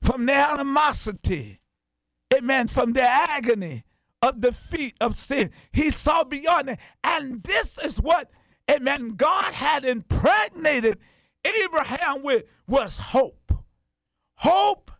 from 0.00 0.26
the 0.26 0.32
animosity, 0.32 1.60
amen, 2.32 2.68
from 2.68 2.92
the 2.92 3.02
agony 3.02 3.82
of 4.26 4.40
defeat 4.40 4.94
of 5.00 5.18
sin. 5.18 5.50
He 5.72 5.90
saw 5.90 6.24
beyond 6.24 6.70
it. 6.70 6.78
And 7.04 7.42
this 7.42 7.78
is 7.78 8.00
what, 8.00 8.30
amen, 8.70 9.10
God 9.16 9.54
had 9.54 9.84
impregnated 9.84 10.98
Abraham 11.44 12.22
with 12.22 12.44
was 12.66 12.96
hope. 12.96 13.52
Hope 14.36 14.90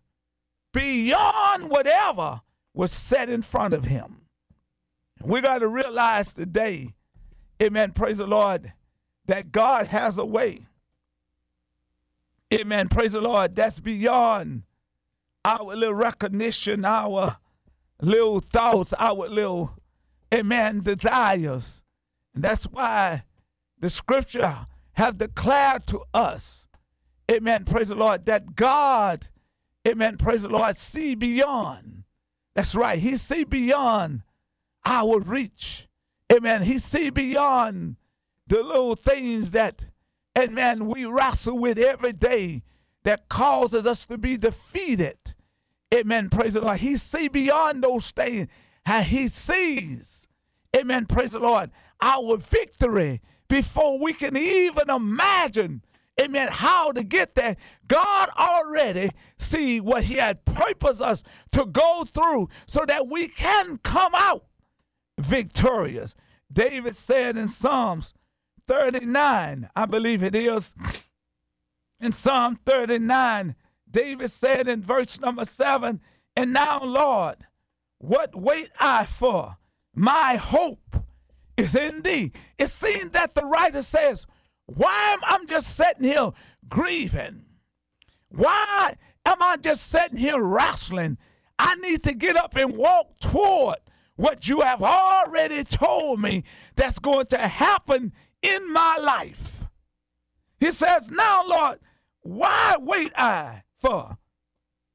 beyond 0.73 1.71
whatever 1.71 2.41
was 2.75 2.93
set 2.93 3.29
in 3.29 3.43
front 3.43 3.75
of 3.75 3.85
him. 3.85 4.23
We 5.23 5.41
got 5.41 5.59
to 5.59 5.69
realize 5.69 6.35
today, 6.35 6.89
amen, 7.63 7.93
praise 7.93 8.19
the 8.19 8.27
Lord, 8.27 8.73
that 9.27 9.51
God 9.51 9.87
has 9.89 10.19
a 10.19 10.25
way. 10.25 10.67
Amen, 12.53 12.89
praise 12.89 13.13
the 13.13 13.21
Lord, 13.21 13.57
that's 13.57 13.81
beyond 13.81 14.63
our 15.45 15.75
little 15.75 15.95
recognition, 15.95 16.85
our 16.85 17.39
little 18.01 18.41
thoughts, 18.41 18.93
our 18.99 19.29
little, 19.29 19.79
amen, 20.33 20.81
desires. 20.81 21.83
And 22.35 22.45
that's 22.45 22.65
why 22.67 23.25
the 23.79 23.91
scripture 23.91 24.67
have 24.93 25.19
declared 25.19 25.87
to 25.89 26.03
us, 26.15 26.69
amen, 27.31 27.65
praise 27.65 27.89
the 27.89 27.95
Lord, 27.95 28.27
that 28.27 28.57
God, 28.57 29.29
amen, 29.87 30.17
praise 30.17 30.43
the 30.43 30.49
Lord, 30.49 30.79
see 30.79 31.15
beyond. 31.15 32.05
That's 32.55 32.75
right, 32.75 32.99
he 32.99 33.17
see 33.17 33.45
beyond 33.45 34.23
our 34.87 35.21
reach. 35.21 35.89
Amen. 36.33 36.63
He 36.63 36.79
see 36.79 37.11
beyond 37.11 37.97
the 38.47 38.63
little 38.63 38.97
things 38.97 39.51
that, 39.53 39.87
amen, 40.39 40.87
we 40.87 41.05
wrestle 41.05 41.59
with 41.59 41.79
every 41.79 42.13
day 42.13 42.63
that 43.05 43.29
causes 43.29 43.87
us 43.87 44.05
to 44.07 44.19
be 44.19 44.37
defeated. 44.37 45.19
Amen. 45.95 46.29
Praise 46.31 46.55
the 46.55 46.61
Lord. 46.61 46.79
He 46.79 46.97
see 46.97 47.29
beyond 47.29 47.83
those 47.83 48.11
things. 48.11 48.49
And 48.87 49.05
he 49.05 49.27
sees, 49.27 50.29
amen, 50.75 51.07
praise 51.07 51.33
the 51.33 51.41
Lord, 51.41 51.73
our 52.01 52.37
victory 52.37 53.21
before 53.49 54.01
we 54.01 54.13
can 54.13 54.37
even 54.37 54.89
imagine, 54.89 55.83
amen, 56.21 56.49
how 56.53 56.93
to 56.93 57.03
get 57.03 57.35
there. 57.35 57.57
God 57.89 58.29
already 58.39 59.11
see 59.39 59.81
what 59.81 60.05
he 60.05 60.15
had 60.15 60.45
purposed 60.45 61.03
us 61.03 61.25
to 61.51 61.67
go 61.67 62.05
through 62.05 62.49
so 62.69 62.85
that 62.87 63.09
we 63.09 63.27
can 63.27 63.79
come 63.79 64.13
out 64.15 64.45
victorious. 65.19 66.15
David 66.53 66.95
said 66.95 67.37
in 67.37 67.49
Psalms 67.49 68.15
39, 68.69 69.69
I 69.75 69.87
believe 69.87 70.23
it 70.23 70.37
is, 70.37 70.77
in 71.99 72.13
Psalm 72.13 72.61
39, 72.65 73.57
David 73.97 74.31
said 74.31 74.69
in 74.69 74.83
verse 74.83 75.19
number 75.21 75.47
7, 75.47 76.03
And 76.37 76.53
now, 76.53 76.85
Lord, 76.85 77.37
what 77.97 78.39
wait 78.39 78.69
I 78.79 79.07
for? 79.07 79.57
My 79.95 80.37
hope 80.37 80.97
is 81.57 81.75
in 81.75 82.03
thee. 82.03 82.33
It 82.59 82.69
seems 82.69 83.13
that 83.13 83.35
the 83.35 83.47
writer 83.47 83.81
says, 83.81 84.27
Why 84.67 85.15
am 85.15 85.21
I 85.25 85.43
just 85.47 85.75
sitting 85.75 86.05
here 86.05 86.31
grieving? 86.69 87.47
Why 88.29 88.97
am 89.25 89.39
I 89.41 89.57
just 89.57 89.87
sitting 89.87 90.19
here 90.19 90.45
wrestling? 90.45 91.17
I 91.59 91.77
need 91.77 92.03
to 92.03 92.13
get 92.13 92.37
up 92.37 92.55
and 92.55 92.77
walk 92.77 93.19
toward 93.19 93.79
what 94.17 94.47
you 94.47 94.61
have 94.61 94.83
already 94.83 95.65
told 95.65 96.21
me 96.21 96.45
that's 96.75 96.99
going 96.99 97.29
to 97.29 97.39
happen 97.39 98.13
in 98.43 98.71
my 98.71 98.99
life. 99.01 99.65
He 100.61 100.71
says, 100.71 101.11
Now, 101.11 101.45
Lord, 101.47 101.79
why 102.21 102.77
wait 102.79 103.13
I 103.17 103.63
for? 103.79 104.17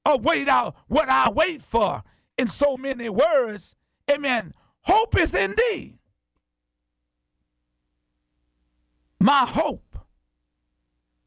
Or 0.05 0.17
wait 0.17 0.47
out 0.47 0.75
what 0.87 1.09
I 1.09 1.29
wait 1.29 1.61
for 1.61 2.03
in 2.37 2.47
so 2.47 2.77
many 2.77 3.09
words. 3.09 3.75
Amen. 4.09 4.53
Hope 4.81 5.17
is 5.17 5.35
in 5.35 5.55
thee. 5.57 5.99
My 9.19 9.45
hope 9.47 9.99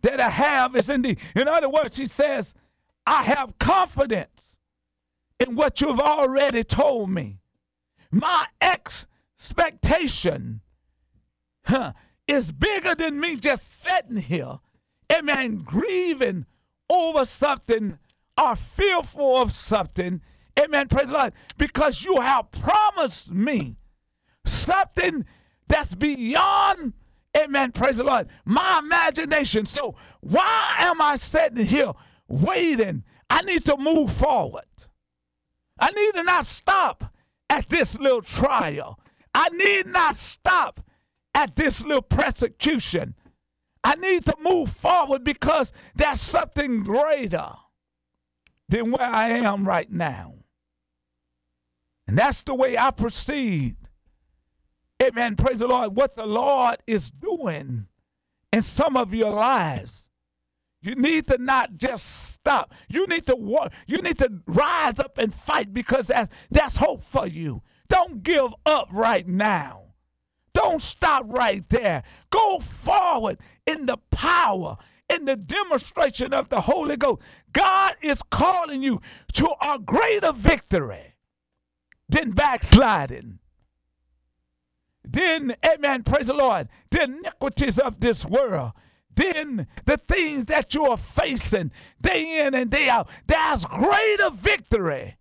that 0.02 0.20
I 0.20 0.30
have 0.30 0.74
is 0.74 0.90
in 0.90 1.02
thee. 1.02 1.18
In 1.36 1.46
other 1.46 1.68
words, 1.68 1.96
he 1.96 2.06
says, 2.06 2.54
I 3.06 3.22
have 3.22 3.58
confidence 3.58 4.58
in 5.38 5.54
what 5.54 5.80
you've 5.80 6.00
already 6.00 6.64
told 6.64 7.10
me 7.10 7.38
my 8.14 8.46
expectation 8.60 10.60
huh, 11.64 11.92
is 12.28 12.52
bigger 12.52 12.94
than 12.94 13.18
me 13.18 13.34
just 13.36 13.82
sitting 13.82 14.18
here, 14.18 14.60
amen, 15.12 15.62
grieving 15.64 16.46
over 16.90 17.24
something 17.24 17.98
or 18.40 18.56
fearful 18.56 19.38
of 19.38 19.52
something, 19.52 20.20
amen, 20.58 20.88
praise 20.88 21.06
the 21.06 21.12
Lord, 21.12 21.32
because 21.56 22.04
you 22.04 22.20
have 22.20 22.50
promised 22.50 23.32
me 23.32 23.76
something 24.44 25.24
that's 25.68 25.94
beyond, 25.94 26.92
amen, 27.36 27.72
praise 27.72 27.96
the 27.96 28.04
Lord, 28.04 28.28
my 28.44 28.80
imagination. 28.84 29.66
So 29.66 29.94
why 30.20 30.74
am 30.78 31.00
I 31.00 31.16
sitting 31.16 31.64
here 31.64 31.92
waiting? 32.28 33.04
I 33.30 33.42
need 33.42 33.64
to 33.66 33.76
move 33.76 34.12
forward. 34.12 34.64
I 35.78 35.90
need 35.90 36.12
to 36.14 36.22
not 36.22 36.46
stop 36.46 37.12
at 37.48 37.68
this 37.68 37.98
little 37.98 38.22
trial. 38.22 38.98
I 39.34 39.48
need 39.48 39.86
not 39.86 40.16
stop 40.16 40.80
at 41.34 41.56
this 41.56 41.82
little 41.82 42.02
persecution. 42.02 43.14
I 43.84 43.96
need 43.96 44.24
to 44.24 44.36
move 44.40 44.70
forward 44.70 45.22
because 45.22 45.72
there's 45.94 46.20
something 46.20 46.82
greater 46.82 47.50
than 48.68 48.90
where 48.90 49.06
I 49.06 49.28
am 49.28 49.68
right 49.68 49.90
now. 49.90 50.34
And 52.08 52.18
that's 52.18 52.42
the 52.42 52.54
way 52.54 52.76
I 52.76 52.90
proceed. 52.90 53.76
Amen. 55.02 55.36
Praise 55.36 55.60
the 55.60 55.68
Lord. 55.68 55.94
What 55.94 56.16
the 56.16 56.26
Lord 56.26 56.76
is 56.86 57.10
doing 57.10 57.86
in 58.52 58.62
some 58.62 58.96
of 58.96 59.12
your 59.12 59.32
lives 59.32 60.04
you 60.84 60.94
need 60.96 61.26
to 61.28 61.38
not 61.38 61.78
just 61.78 62.32
stop. 62.32 62.74
You 62.90 63.06
need 63.06 63.26
to 63.26 63.36
walk. 63.36 63.72
You 63.86 64.02
need 64.02 64.18
to 64.18 64.30
rise 64.46 65.00
up 65.00 65.16
and 65.16 65.32
fight 65.32 65.72
because 65.72 66.08
that's, 66.08 66.30
that's 66.50 66.76
hope 66.76 67.02
for 67.02 67.26
you. 67.26 67.62
Don't 67.88 68.22
give 68.22 68.54
up 68.66 68.88
right 68.92 69.26
now. 69.26 69.83
Don't 70.54 70.80
stop 70.80 71.26
right 71.28 71.68
there. 71.68 72.02
Go 72.30 72.60
forward 72.60 73.38
in 73.66 73.86
the 73.86 73.98
power, 74.10 74.76
in 75.12 75.24
the 75.24 75.36
demonstration 75.36 76.32
of 76.32 76.48
the 76.48 76.62
Holy 76.62 76.96
Ghost. 76.96 77.22
God 77.52 77.94
is 78.00 78.22
calling 78.22 78.82
you 78.82 79.00
to 79.34 79.48
a 79.62 79.78
greater 79.78 80.32
victory 80.32 81.14
than 82.08 82.30
backsliding. 82.30 83.40
Then, 85.04 85.54
amen, 85.64 86.04
praise 86.04 86.28
the 86.28 86.34
Lord, 86.34 86.68
the 86.90 87.04
iniquities 87.04 87.78
of 87.78 88.00
this 88.00 88.24
world 88.24 88.72
then 89.16 89.66
the 89.84 89.96
things 89.96 90.46
that 90.46 90.74
you 90.74 90.86
are 90.86 90.96
facing 90.96 91.70
day 92.00 92.44
in 92.44 92.54
and 92.54 92.70
day 92.70 92.88
out, 92.88 93.08
there's 93.26 93.64
greater 93.64 94.30
victory. 94.30 95.16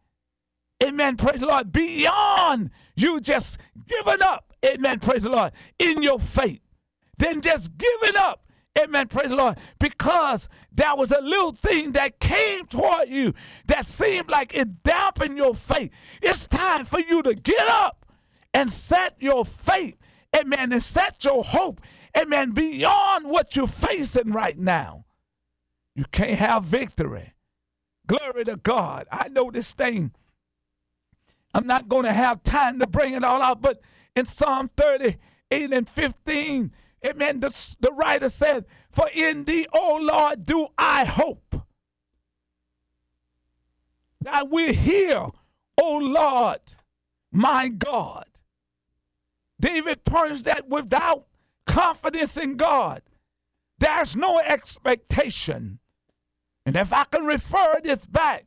Amen. 0.84 1.16
Praise 1.16 1.40
the 1.40 1.48
Lord. 1.48 1.72
Beyond 1.72 2.72
you 2.96 3.22
just 3.22 3.60
giving 3.88 4.22
up. 4.22 4.53
Amen. 4.66 5.00
Praise 5.00 5.24
the 5.24 5.30
Lord. 5.30 5.54
In 5.80 6.02
your 6.02 6.20
faith. 6.20 6.62
Then 7.18 7.42
just 7.42 7.78
giving 7.78 8.18
up. 8.18 8.46
Amen. 8.80 9.08
Praise 9.08 9.30
the 9.30 9.36
Lord. 9.36 9.58
Because 9.80 10.50
there 10.72 10.96
was 10.96 11.12
a 11.12 11.22
little 11.22 11.52
thing 11.52 11.92
that 11.92 12.20
came 12.20 12.66
toward 12.66 13.08
you 13.10 13.34
that 13.68 13.86
seemed 13.86 14.30
like 14.30 14.56
it 14.56 14.84
dampened 14.84 15.38
your 15.38 15.54
faith. 15.54 15.92
It's 16.22 16.48
time 16.48 16.86
for 16.86 17.00
you 17.00 17.22
to 17.24 17.36
get 17.36 17.68
up 17.68 18.06
and 18.54 18.72
set 18.72 19.16
your 19.20 19.46
faith. 19.46 19.98
Amen. 20.36 20.72
And 20.72 20.82
set 20.82 21.24
your 21.24 21.44
hope 21.44 21.82
amen, 22.16 22.52
beyond 22.52 23.26
what 23.26 23.56
you're 23.56 23.68
facing 23.68 24.32
right 24.32 24.58
now. 24.58 25.06
You 25.96 26.06
can't 26.12 26.40
have 26.40 26.66
victory. 26.66 27.34
Glory 28.08 28.46
to 28.46 28.58
God. 28.58 29.08
I 29.12 29.30
know 29.30 29.52
this 29.52 29.74
thing. 29.74 30.12
I'm 31.54 31.68
not 31.68 31.88
going 31.88 32.06
to 32.06 32.14
have 32.14 32.44
time 32.44 32.80
to 32.80 32.88
bring 32.88 33.14
it 33.14 33.24
all 33.24 33.42
out, 33.42 33.62
but 33.62 33.82
in 34.16 34.26
Psalm 34.26 34.70
38 34.76 35.74
and 35.74 35.90
15, 35.90 36.72
amen, 37.06 37.40
the, 37.40 37.76
the 37.80 37.92
writer 37.92 38.30
said, 38.30 38.66
For 38.92 39.08
in 39.14 39.46
thee, 39.46 39.68
O 39.74 40.00
Lord, 40.02 40.46
do 40.46 40.68
I 40.78 41.06
hope. 41.06 41.56
That 44.22 44.50
we're 44.50 44.74
here, 44.74 45.28
O 45.82 45.98
Lord, 45.98 46.62
my 47.32 47.68
God. 47.68 48.26
David 49.60 50.04
points 50.04 50.44
that 50.44 50.70
without 50.70 51.26
confidence 51.66 52.38
in 52.38 52.56
God, 52.56 53.02
there's 53.80 54.16
no 54.16 54.40
expectation. 54.40 55.80
And 56.66 56.76
if 56.76 56.94
I 56.94 57.04
can 57.06 57.26
refer 57.26 57.80
this 57.84 58.06
back 58.06 58.46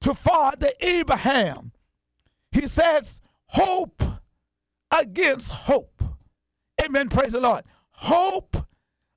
to 0.00 0.14
Father 0.14 0.70
Abraham, 0.80 1.72
he 2.50 2.66
says, 2.66 3.20
hope 3.48 4.02
against 4.98 5.52
hope. 5.52 6.02
Amen. 6.82 7.08
Praise 7.08 7.32
the 7.32 7.40
Lord. 7.40 7.64
Hope 7.90 8.56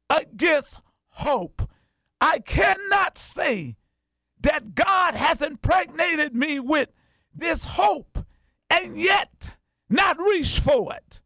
against 0.09 0.81
hope. 1.09 1.69
I 2.19 2.39
cannot 2.39 3.17
say 3.17 3.75
that 4.41 4.75
God 4.75 5.15
has 5.15 5.41
impregnated 5.41 6.35
me 6.35 6.59
with 6.59 6.89
this 7.35 7.65
hope 7.65 8.25
and 8.69 8.97
yet 8.97 9.55
not 9.89 10.17
reach 10.17 10.59
for 10.59 10.93
it. 10.95 11.21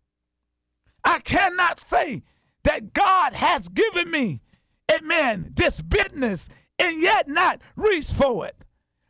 I 1.04 1.20
cannot 1.20 1.80
say 1.80 2.24
that 2.64 2.94
God 2.94 3.34
has 3.34 3.68
given 3.70 4.12
me, 4.12 4.42
amen, 4.92 5.52
this 5.56 5.82
business 5.82 6.50
and 6.78 7.02
yet 7.02 7.28
not 7.28 7.62
reach 7.76 8.12
for 8.12 8.46
it. 8.46 8.66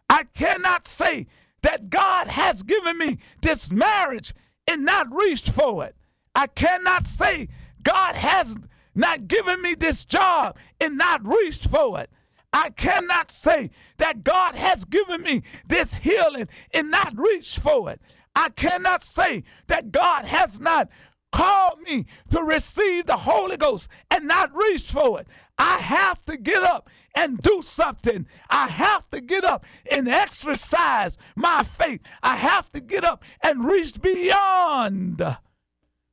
I 0.10 0.24
cannot 0.24 0.88
say 0.88 1.28
that 1.62 1.90
God 1.90 2.28
has 2.28 2.64
given 2.64 2.98
me 2.98 3.20
this 3.42 3.72
marriage 3.72 4.34
and 4.68 4.86
not 4.86 5.08
reach 5.14 5.50
for 5.50 5.86
it. 5.86 5.96
I 6.36 6.48
cannot 6.48 7.08
say 7.08 7.50
God 7.84 8.16
has 8.16 8.56
not 8.96 9.28
given 9.28 9.62
me 9.62 9.76
this 9.76 10.06
job 10.06 10.58
and 10.80 10.98
not 10.98 11.26
reach 11.26 11.68
for 11.68 12.00
it. 12.00 12.10
I 12.54 12.70
cannot 12.72 13.32
say 13.32 13.72
that 13.98 14.24
God 14.24 14.56
has 14.56 14.84
given 14.86 15.22
me 15.22 15.44
this 15.68 15.94
healing 15.96 16.50
and 16.74 16.92
not 16.92 17.18
reach 17.18 17.58
for 17.58 17.90
it. 17.92 18.02
I 18.36 18.50
cannot 18.50 19.04
say 19.04 19.44
that 19.68 19.92
God 19.92 20.26
has 20.26 20.60
not 20.60 20.90
called 21.32 21.80
me 21.82 22.06
to 22.30 22.42
receive 22.44 23.06
the 23.06 23.16
Holy 23.16 23.58
Ghost 23.58 23.90
and 24.10 24.28
not 24.28 24.54
reach 24.54 24.92
for 24.92 25.22
it. 25.22 25.28
I 25.64 25.78
have 25.78 26.26
to 26.26 26.38
get 26.38 26.64
up 26.64 26.90
and 27.14 27.40
do 27.40 27.62
something. 27.62 28.26
I 28.50 28.68
have 28.68 29.08
to 29.12 29.22
get 29.22 29.44
up 29.44 29.64
and 29.92 30.08
exercise 30.08 31.20
my 31.36 31.62
faith. 31.62 32.02
I 32.24 32.36
have 32.36 32.72
to 32.72 32.82
get 32.82 33.04
up 33.04 33.24
and 33.44 33.64
reach 33.64 34.02
beyond. 34.02 35.22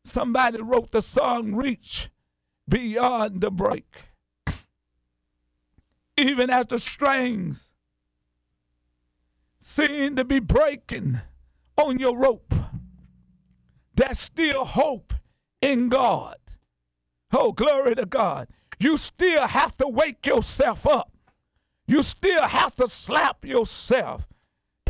Somebody 0.05 0.61
wrote 0.61 0.93
the 0.93 1.01
song 1.01 1.55
Reach 1.55 2.11
Beyond 2.69 3.41
the 3.41 3.51
Break. 3.51 4.03
Even 6.19 6.51
as 6.51 6.67
the 6.67 6.79
strings 6.79 7.73
seem 9.59 10.17
to 10.17 10.27
be 10.27 10.41
breaking 10.41 11.23
on 11.79 11.99
your 11.99 12.19
rope, 12.21 12.53
there's 13.95 14.21
still 14.21 14.67
hope 14.67 15.15
in 15.63 15.89
God. 15.89 16.37
Oh, 17.33 17.53
glory 17.53 17.95
to 17.95 18.05
God. 18.05 18.49
You 18.79 18.97
still 18.97 19.47
have 19.47 19.77
to 19.79 19.89
wake 19.89 20.27
yourself 20.27 20.87
up. 20.87 21.13
You 21.87 22.03
still 22.03 22.43
have 22.43 22.75
to 22.77 22.89
slap 22.89 23.45
yourself. 23.45 24.27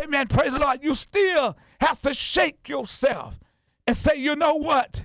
Amen. 0.03 0.27
Praise 0.27 0.53
the 0.53 0.59
Lord. 0.59 0.83
You 0.83 0.95
still 0.95 1.57
have 1.81 2.01
to 2.03 2.13
shake 2.15 2.69
yourself 2.69 3.39
and 3.87 3.97
say, 3.97 4.17
you 4.17 4.37
know 4.37 4.55
what? 4.55 5.05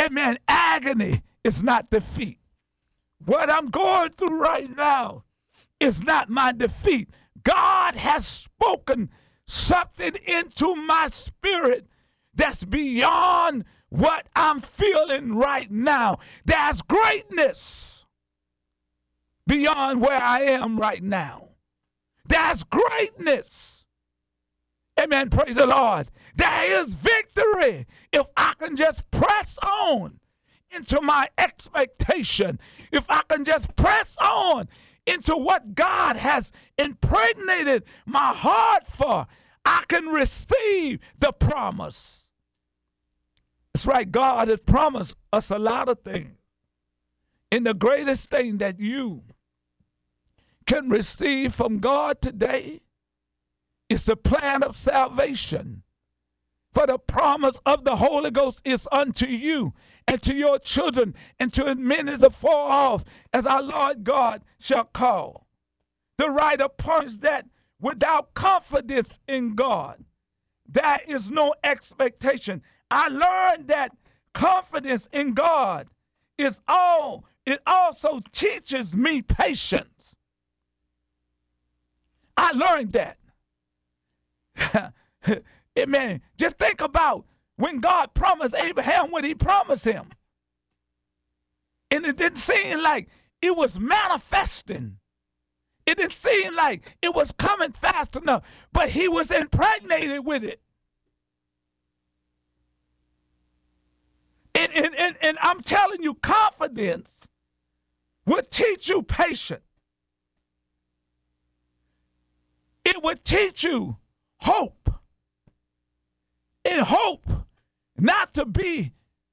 Amen. 0.00 0.38
Agony 0.46 1.22
is 1.44 1.62
not 1.62 1.90
defeat. 1.90 2.38
What 3.24 3.50
I'm 3.50 3.68
going 3.68 4.10
through 4.10 4.38
right 4.38 4.74
now 4.76 5.24
is 5.80 6.02
not 6.02 6.28
my 6.28 6.52
defeat. 6.52 7.08
God 7.42 7.94
has 7.94 8.26
spoken 8.26 9.10
something 9.46 10.12
into 10.26 10.74
my 10.76 11.08
spirit 11.10 11.86
that's 12.34 12.64
beyond 12.64 13.64
what 13.88 14.28
I'm 14.36 14.60
feeling 14.60 15.34
right 15.36 15.70
now. 15.70 16.18
There's 16.44 16.82
greatness 16.82 17.97
beyond 19.48 20.00
where 20.00 20.22
I 20.22 20.42
am 20.42 20.78
right 20.78 21.02
now. 21.02 21.48
That's 22.28 22.62
greatness. 22.62 23.86
Amen. 25.00 25.30
Praise 25.30 25.56
the 25.56 25.66
Lord. 25.66 26.08
There 26.36 26.82
is 26.82 26.94
victory 26.94 27.86
if 28.12 28.26
I 28.36 28.52
can 28.58 28.76
just 28.76 29.10
press 29.10 29.58
on 29.58 30.20
into 30.70 31.00
my 31.00 31.28
expectation. 31.38 32.60
If 32.92 33.10
I 33.10 33.22
can 33.28 33.44
just 33.44 33.74
press 33.76 34.18
on 34.18 34.68
into 35.06 35.34
what 35.36 35.74
God 35.74 36.16
has 36.16 36.52
impregnated 36.76 37.84
my 38.04 38.32
heart 38.34 38.86
for, 38.86 39.26
I 39.64 39.84
can 39.88 40.06
receive 40.06 41.00
the 41.18 41.32
promise. 41.32 42.28
That's 43.72 43.86
right. 43.86 44.10
God 44.10 44.48
has 44.48 44.60
promised 44.60 45.16
us 45.32 45.50
a 45.50 45.58
lot 45.58 45.88
of 45.88 46.00
things. 46.00 46.34
And 47.50 47.64
the 47.64 47.74
greatest 47.74 48.30
thing 48.30 48.58
that 48.58 48.78
you 48.78 49.22
can 50.68 50.90
receive 50.90 51.54
from 51.54 51.78
God 51.78 52.20
today 52.20 52.82
is 53.88 54.04
the 54.04 54.16
plan 54.16 54.62
of 54.62 54.76
salvation. 54.76 55.82
For 56.74 56.86
the 56.86 56.98
promise 56.98 57.58
of 57.64 57.84
the 57.84 57.96
Holy 57.96 58.30
Ghost 58.30 58.60
is 58.66 58.86
unto 58.92 59.24
you 59.24 59.72
and 60.06 60.20
to 60.20 60.34
your 60.34 60.58
children 60.58 61.14
and 61.40 61.54
to 61.54 61.66
as 61.68 61.78
many 61.78 62.12
as 62.12 62.22
far 62.36 62.70
off 62.70 63.04
as 63.32 63.46
our 63.46 63.62
Lord 63.62 64.04
God 64.04 64.42
shall 64.60 64.84
call. 64.84 65.46
The 66.18 66.28
writer 66.28 66.68
points 66.68 67.16
that 67.18 67.46
without 67.80 68.34
confidence 68.34 69.18
in 69.26 69.54
God, 69.54 70.04
there 70.68 71.00
is 71.08 71.30
no 71.30 71.54
expectation. 71.64 72.60
I 72.90 73.08
learned 73.08 73.68
that 73.68 73.96
confidence 74.34 75.08
in 75.14 75.32
God 75.32 75.88
is 76.36 76.60
all, 76.68 77.24
it 77.46 77.62
also 77.66 78.20
teaches 78.32 78.94
me 78.94 79.22
patience. 79.22 80.17
I 82.38 82.52
learned 82.52 82.92
that. 82.92 83.18
Amen. 85.78 86.22
Just 86.38 86.56
think 86.56 86.80
about 86.80 87.24
when 87.56 87.80
God 87.80 88.14
promised 88.14 88.54
Abraham 88.54 89.10
what 89.10 89.24
he 89.24 89.34
promised 89.34 89.84
him. 89.84 90.06
And 91.90 92.06
it 92.06 92.16
didn't 92.16 92.38
seem 92.38 92.80
like 92.80 93.08
it 93.42 93.56
was 93.56 93.80
manifesting. 93.80 94.98
It 95.84 95.96
didn't 95.96 96.12
seem 96.12 96.54
like 96.54 96.96
it 97.02 97.14
was 97.14 97.32
coming 97.32 97.72
fast 97.72 98.14
enough, 98.14 98.68
but 98.72 98.90
he 98.90 99.08
was 99.08 99.32
impregnated 99.32 100.24
with 100.24 100.44
it. 100.44 100.60
And, 104.54 104.72
and, 104.74 104.94
and, 104.96 105.16
and 105.22 105.38
I'm 105.40 105.60
telling 105.60 106.02
you, 106.02 106.14
confidence 106.14 107.26
will 108.26 108.42
teach 108.48 108.88
you 108.88 109.02
patience. 109.02 109.62
It 112.88 113.02
would 113.04 113.22
teach 113.22 113.64
you 113.64 113.98
hope. 114.40 114.90
And 116.64 116.80
hope 116.80 117.26
not 117.98 118.32
to 118.32 118.46
be 118.46 118.92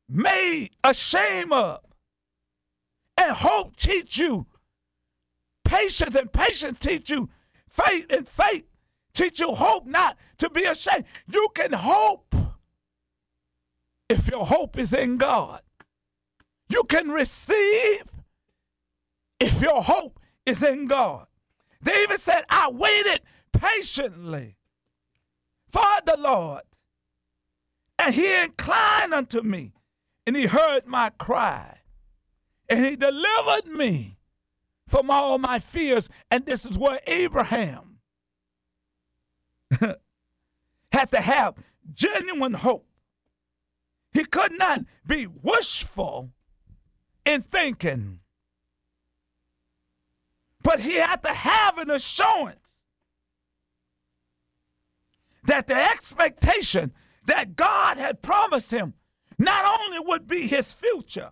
made 0.09 0.71
ashamed 0.83 1.53
of. 1.53 1.79
And 3.17 3.31
hope 3.31 3.77
teach 3.77 4.17
you 4.17 4.45
patience, 5.63 6.15
and 6.15 6.31
patience 6.33 6.79
teach 6.79 7.09
you 7.09 7.29
faith, 7.69 8.07
and 8.09 8.27
faith 8.27 8.65
teach 9.13 9.39
you 9.39 9.55
hope 9.55 9.85
not 9.85 10.17
to 10.39 10.49
be 10.49 10.65
ashamed. 10.65 11.05
You 11.31 11.47
can 11.55 11.71
hope 11.71 12.35
if 14.09 14.29
your 14.29 14.45
hope 14.45 14.77
is 14.77 14.93
in 14.93 15.15
God. 15.15 15.61
You 16.67 16.83
can 16.83 17.07
receive 17.07 18.03
if 19.39 19.61
your 19.61 19.81
hope 19.81 20.19
is 20.45 20.61
in 20.61 20.87
God. 20.87 21.27
David 21.81 22.19
said, 22.19 22.43
I 22.49 22.69
waited 22.69 23.21
patiently 23.59 24.57
for 25.69 25.81
the 26.05 26.17
Lord 26.17 26.63
and 27.97 28.13
he 28.13 28.43
inclined 28.43 29.13
unto 29.13 29.41
me, 29.41 29.73
and 30.27 30.35
he 30.35 30.45
heard 30.45 30.85
my 30.85 31.09
cry, 31.11 31.79
and 32.69 32.83
he 32.83 32.95
delivered 32.95 33.67
me 33.67 34.17
from 34.87 35.09
all 35.09 35.37
my 35.37 35.59
fears. 35.59 36.09
And 36.29 36.45
this 36.45 36.65
is 36.65 36.77
where 36.77 36.99
Abraham 37.07 37.97
had 39.79 41.11
to 41.11 41.21
have 41.21 41.55
genuine 41.93 42.53
hope. 42.53 42.87
He 44.13 44.23
could 44.25 44.57
not 44.57 44.81
be 45.07 45.27
wishful 45.27 46.31
in 47.25 47.41
thinking, 47.41 48.19
but 50.61 50.79
he 50.79 50.95
had 50.95 51.21
to 51.23 51.33
have 51.33 51.77
an 51.77 51.91
assurance 51.91 52.64
that 55.55 55.67
the 55.67 55.75
expectation 55.75 56.91
that 57.27 57.55
God 57.55 57.97
had 57.97 58.21
promised 58.21 58.71
him 58.71 58.93
not 59.39 59.79
only 59.79 59.99
would 59.99 60.27
be 60.27 60.47
his 60.47 60.73
future, 60.73 61.31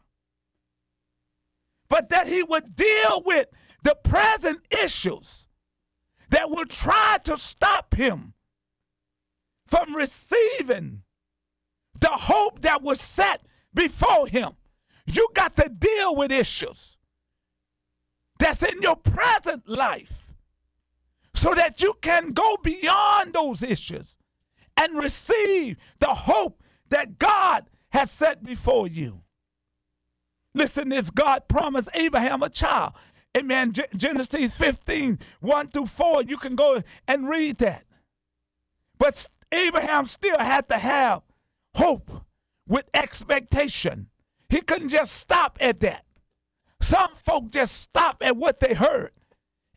but 1.89 2.09
that 2.09 2.27
he 2.27 2.41
would 2.41 2.75
deal 2.75 3.21
with 3.25 3.47
the 3.83 3.95
present 4.03 4.61
issues 4.81 5.47
that 6.29 6.49
would 6.49 6.69
try 6.69 7.17
to 7.25 7.37
stop 7.37 7.93
him 7.93 8.33
from 9.67 9.95
receiving 9.95 11.01
the 11.99 12.09
hope 12.09 12.61
that 12.61 12.81
was 12.81 13.01
set 13.01 13.41
before 13.73 14.27
Him. 14.27 14.51
You 15.05 15.27
got 15.33 15.55
to 15.55 15.67
deal 15.67 16.15
with 16.15 16.31
issues 16.31 16.97
that's 18.39 18.61
in 18.61 18.81
your 18.81 18.95
present 18.97 19.67
life 19.67 20.22
so 21.33 21.53
that 21.53 21.81
you 21.81 21.93
can 22.01 22.31
go 22.31 22.57
beyond 22.63 23.33
those 23.33 23.63
issues 23.63 24.17
and 24.77 24.95
receive 24.95 25.77
the 25.99 26.07
hope 26.07 26.61
that 26.89 27.19
God 27.19 27.65
has 27.89 28.11
set 28.11 28.43
before 28.43 28.87
you. 28.87 29.21
Listen, 30.55 30.89
this 30.89 31.09
God 31.09 31.47
promised 31.47 31.89
Abraham 31.93 32.43
a 32.43 32.49
child. 32.49 32.93
Amen. 33.35 33.73
Genesis 33.95 34.53
15, 34.53 35.19
1 35.39 35.67
through 35.69 35.87
4. 35.87 36.23
You 36.23 36.37
can 36.37 36.55
go 36.55 36.83
and 37.07 37.27
read 37.27 37.57
that. 37.59 37.85
But 38.99 39.27
Abraham 39.51 40.05
still 40.05 40.37
had 40.37 40.69
to 40.69 40.77
have 40.77 41.23
hope 41.75 42.25
with 42.67 42.85
expectation. 42.93 44.07
He 44.49 44.61
couldn't 44.61 44.89
just 44.89 45.13
stop 45.13 45.57
at 45.59 45.79
that. 45.79 46.05
Some 46.79 47.15
folk 47.15 47.49
just 47.49 47.81
stop 47.81 48.17
at 48.21 48.37
what 48.37 48.59
they 48.59 48.73
heard 48.73 49.11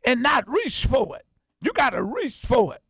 and 0.05 0.23
not 0.23 0.49
reach 0.49 0.87
for 0.87 1.17
it. 1.17 1.26
You 1.67 1.73
got 1.73 1.91
to 1.91 2.03
reach 2.05 2.37
for 2.37 2.77
it. 2.77 2.81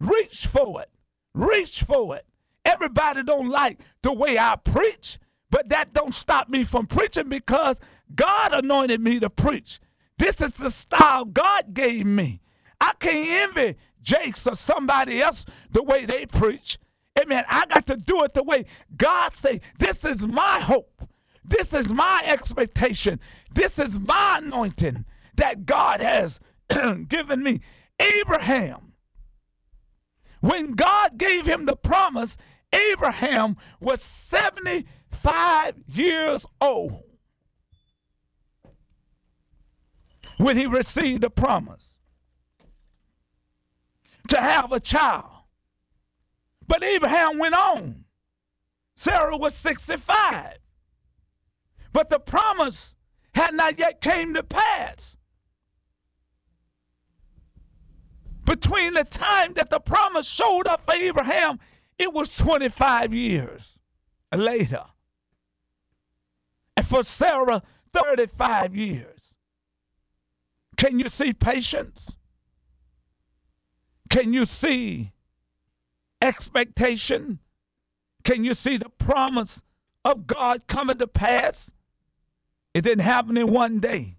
Reach 0.00 0.48
for 0.48 0.82
it. 0.82 0.90
Reach 1.32 1.84
for 1.84 2.16
it. 2.16 2.26
Everybody 2.64 3.22
don't 3.22 3.48
like 3.48 3.78
the 4.02 4.12
way 4.12 4.36
I 4.36 4.56
preach, 4.56 5.20
but 5.48 5.68
that 5.68 5.94
don't 5.94 6.12
stop 6.12 6.48
me 6.48 6.64
from 6.64 6.88
preaching 6.88 7.28
because 7.28 7.80
God 8.16 8.52
anointed 8.52 9.00
me 9.00 9.20
to 9.20 9.30
preach. 9.30 9.78
This 10.18 10.40
is 10.40 10.50
the 10.54 10.70
style 10.70 11.24
God 11.24 11.72
gave 11.72 12.04
me. 12.04 12.40
I 12.80 12.94
can't 12.98 13.56
envy 13.56 13.78
Jakes 14.02 14.48
or 14.48 14.56
somebody 14.56 15.22
else 15.22 15.46
the 15.70 15.84
way 15.84 16.04
they 16.04 16.26
preach. 16.26 16.78
Amen. 17.16 17.44
I 17.48 17.66
got 17.66 17.86
to 17.86 17.96
do 17.96 18.24
it 18.24 18.34
the 18.34 18.42
way 18.42 18.64
God 18.96 19.34
say. 19.34 19.60
This 19.78 20.04
is 20.04 20.26
my 20.26 20.58
hope. 20.58 21.00
This 21.44 21.72
is 21.72 21.92
my 21.92 22.24
expectation. 22.26 23.20
This 23.54 23.78
is 23.78 24.00
my 24.00 24.40
anointing 24.42 25.04
that 25.36 25.64
God 25.64 26.00
has 26.00 26.40
given 27.08 27.44
me. 27.44 27.60
Abraham, 28.00 28.92
when 30.40 30.72
God 30.72 31.18
gave 31.18 31.46
him 31.46 31.66
the 31.66 31.76
promise, 31.76 32.36
Abraham 32.72 33.56
was 33.80 34.02
75 34.02 35.74
years 35.88 36.46
old 36.60 37.02
when 40.38 40.56
he 40.56 40.66
received 40.66 41.22
the 41.22 41.30
promise 41.30 41.94
to 44.28 44.40
have 44.40 44.72
a 44.72 44.80
child. 44.80 45.30
But 46.66 46.82
Abraham 46.82 47.38
went 47.38 47.54
on. 47.54 48.04
Sarah 48.96 49.36
was 49.36 49.54
65. 49.54 50.58
But 51.92 52.10
the 52.10 52.18
promise 52.18 52.96
had 53.34 53.54
not 53.54 53.78
yet 53.78 54.00
came 54.00 54.34
to 54.34 54.42
pass. 54.42 55.16
Between 58.46 58.94
the 58.94 59.02
time 59.02 59.54
that 59.54 59.70
the 59.70 59.80
promise 59.80 60.30
showed 60.30 60.68
up 60.68 60.80
for 60.82 60.94
Abraham, 60.94 61.58
it 61.98 62.14
was 62.14 62.36
25 62.36 63.12
years 63.12 63.76
later. 64.34 64.84
And 66.76 66.86
for 66.86 67.02
Sarah, 67.02 67.62
35 67.92 68.76
years. 68.76 69.34
Can 70.76 71.00
you 71.00 71.08
see 71.08 71.32
patience? 71.32 72.16
Can 74.08 74.32
you 74.32 74.46
see 74.46 75.12
expectation? 76.22 77.40
Can 78.22 78.44
you 78.44 78.54
see 78.54 78.76
the 78.76 78.90
promise 78.90 79.64
of 80.04 80.28
God 80.28 80.68
coming 80.68 80.98
to 80.98 81.08
pass? 81.08 81.72
It 82.74 82.82
didn't 82.82 83.04
happen 83.04 83.36
in 83.36 83.52
one 83.52 83.80
day, 83.80 84.18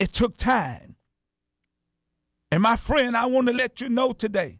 it 0.00 0.12
took 0.12 0.36
time. 0.36 0.95
And 2.50 2.62
my 2.62 2.76
friend, 2.76 3.16
I 3.16 3.26
want 3.26 3.48
to 3.48 3.52
let 3.52 3.80
you 3.80 3.88
know 3.88 4.12
today 4.12 4.58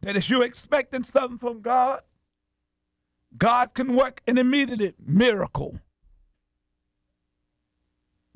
that 0.00 0.16
if 0.16 0.28
you're 0.28 0.44
expecting 0.44 1.04
something 1.04 1.38
from 1.38 1.60
God, 1.60 2.00
God 3.36 3.74
can 3.74 3.94
work 3.96 4.20
an 4.26 4.36
immediate 4.36 4.96
miracle. 5.04 5.80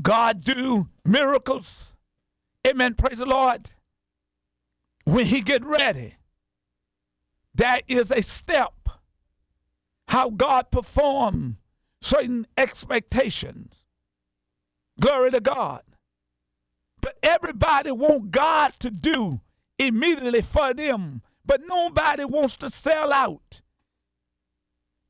God 0.00 0.44
do 0.44 0.88
miracles. 1.04 1.96
Amen. 2.66 2.94
Praise 2.94 3.18
the 3.18 3.26
Lord. 3.26 3.70
When 5.04 5.26
he 5.26 5.40
get 5.40 5.64
ready, 5.64 6.16
that 7.54 7.82
is 7.88 8.11
a 8.11 8.22
step. 8.22 8.72
How 10.09 10.30
God 10.30 10.70
perform 10.70 11.59
certain 12.00 12.46
expectations. 12.56 13.85
Glory 15.00 15.32
to 15.32 15.40
God. 15.40 15.82
But 17.00 17.16
everybody 17.22 17.90
want 17.90 18.30
God 18.30 18.72
to 18.80 18.90
do 18.90 19.40
immediately 19.78 20.42
for 20.42 20.74
them, 20.74 21.22
but 21.44 21.62
nobody 21.66 22.24
wants 22.24 22.56
to 22.59 22.70
sell 22.70 23.12
out 23.12 23.61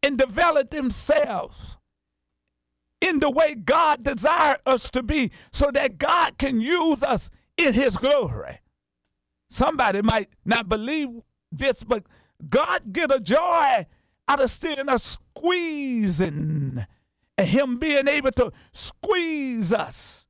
and 0.03 0.19
develop 0.19 0.71
themselves 0.71 1.79
in 3.01 3.21
the 3.21 3.31
way 3.31 3.55
God 3.55 4.03
desires 4.03 4.59
us 4.67 4.91
to 4.91 5.03
be 5.03 5.31
so 5.53 5.71
that 5.71 5.99
God 5.99 6.39
can 6.39 6.61
use 6.61 7.03
us 7.03 7.31
in 7.57 7.73
his 7.73 7.97
glory. 7.97 8.61
Somebody 9.49 10.03
might 10.03 10.29
not 10.45 10.69
believe 10.69 11.09
this, 11.53 11.85
but 11.85 12.05
God 12.49 12.93
get 12.93 13.15
a 13.15 13.21
joy 13.21 13.87
out 14.29 14.41
of 14.41 14.51
seeing 14.51 14.89
us 14.89 15.19
squeezing 15.37 16.85
and 17.39 17.49
Him 17.49 17.79
being 17.79 18.09
able 18.09 18.33
to 18.33 18.53
squeeze 18.73 19.73
us 19.73 20.26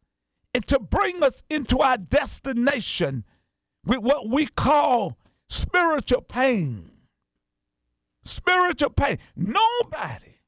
to 0.65 0.79
bring 0.79 1.23
us 1.23 1.45
into 1.51 1.79
our 1.79 1.97
destination 1.97 3.25
with 3.85 3.99
what 3.99 4.29
we 4.29 4.47
call 4.47 5.17
spiritual 5.49 6.23
pain. 6.23 6.91
Spiritual 8.23 8.91
pain. 8.91 9.19
Nobody 9.37 10.41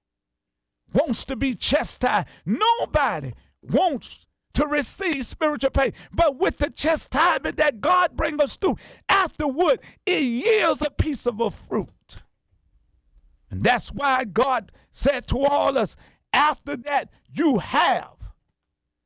wants 0.93 1.25
to 1.27 1.37
be 1.37 1.55
chastised. 1.55 2.29
Nobody 2.45 3.33
wants 3.63 4.27
to 4.55 4.67
receive 4.67 5.25
spiritual 5.25 5.71
pain. 5.71 5.93
But 6.13 6.39
with 6.39 6.59
the 6.59 6.71
chastisement 6.71 7.57
that 7.59 7.81
God 7.81 8.17
brings 8.17 8.41
us 8.41 8.57
through, 8.57 8.77
afterward, 9.09 9.79
it 10.05 10.23
yields 10.23 10.83
a 10.83 10.91
piece 10.91 11.27
of 11.27 11.41
a 11.41 11.51
fruit. 11.51 12.23
And 13.51 13.63
that's 13.63 13.91
why 13.91 14.25
God 14.25 14.73
said 14.91 15.27
to 15.29 15.39
all 15.39 15.79
us, 15.79 15.97
after 16.33 16.77
that, 16.77 17.11
you 17.33 17.59
have 17.59 18.17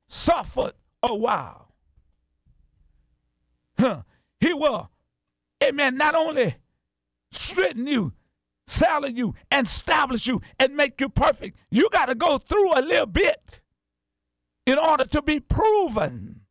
suffered 0.08 0.72
Oh, 1.02 1.14
a 1.14 1.16
while. 1.16 1.68
Huh. 3.78 4.02
He 4.40 4.52
will, 4.52 4.90
amen, 5.62 5.96
not 5.96 6.14
only 6.14 6.56
straighten 7.30 7.86
you, 7.86 8.12
settle 8.66 9.10
you, 9.10 9.34
and 9.50 9.66
establish 9.66 10.26
you, 10.26 10.40
and 10.58 10.76
make 10.76 11.00
you 11.00 11.08
perfect. 11.08 11.58
You 11.70 11.88
got 11.90 12.06
to 12.06 12.14
go 12.14 12.38
through 12.38 12.78
a 12.78 12.82
little 12.82 13.06
bit 13.06 13.60
in 14.66 14.78
order 14.78 15.04
to 15.06 15.22
be 15.22 15.40
proven. 15.40 16.42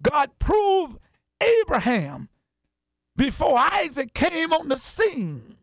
God 0.00 0.30
proved 0.38 0.98
Abraham 1.40 2.28
before 3.16 3.58
Isaac 3.58 4.14
came 4.14 4.52
on 4.52 4.68
the 4.68 4.76
scene. 4.76 5.56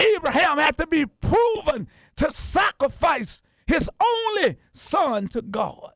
Abraham 0.00 0.58
had 0.58 0.78
to 0.78 0.86
be 0.86 1.06
proven 1.06 1.88
to 2.16 2.32
sacrifice 2.32 3.42
his 3.66 3.90
only 4.00 4.56
son 4.72 5.28
to 5.28 5.42
God. 5.42 5.92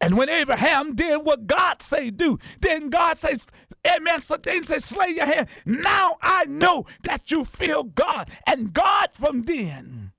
And 0.00 0.16
when 0.16 0.30
Abraham 0.30 0.94
did 0.94 1.24
what 1.24 1.46
God 1.46 1.82
say 1.82 2.10
do, 2.10 2.38
then 2.60 2.88
God 2.88 3.18
says, 3.18 3.48
Amen. 3.86 4.20
So 4.20 4.36
then 4.36 4.64
say, 4.64 4.78
slay 4.78 5.08
your 5.10 5.26
hand. 5.26 5.48
Now 5.64 6.16
I 6.20 6.44
know 6.44 6.86
that 7.04 7.30
you 7.30 7.44
feel 7.44 7.84
God. 7.84 8.30
And 8.46 8.72
God 8.72 9.12
from 9.12 9.42
then 9.42 10.12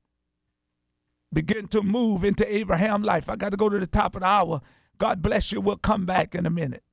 begin 1.34 1.68
to 1.68 1.82
move 1.82 2.24
into 2.24 2.52
Abraham 2.54 3.04
life. 3.04 3.30
I 3.30 3.36
got 3.36 3.50
to 3.50 3.58
go 3.58 3.70
to 3.70 3.80
the 3.80 3.88
top 3.88 4.16
of 4.16 4.22
the 4.22 4.28
hour. 4.28 4.62
God 4.98 5.22
bless 5.22 5.52
you. 5.52 5.62
We'll 5.62 5.78
come 5.78 6.06
back 6.06 6.36
in 6.36 6.46
a 6.46 6.50
minute. 6.50 6.84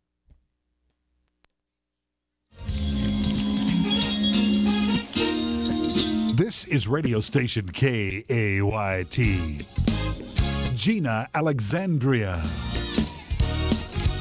This 6.35 6.65
is 6.67 6.87
radio 6.87 7.21
station 7.21 7.73
KAYT. 7.73 9.67
Jena 10.77 11.27
Alexandria. 11.35 12.41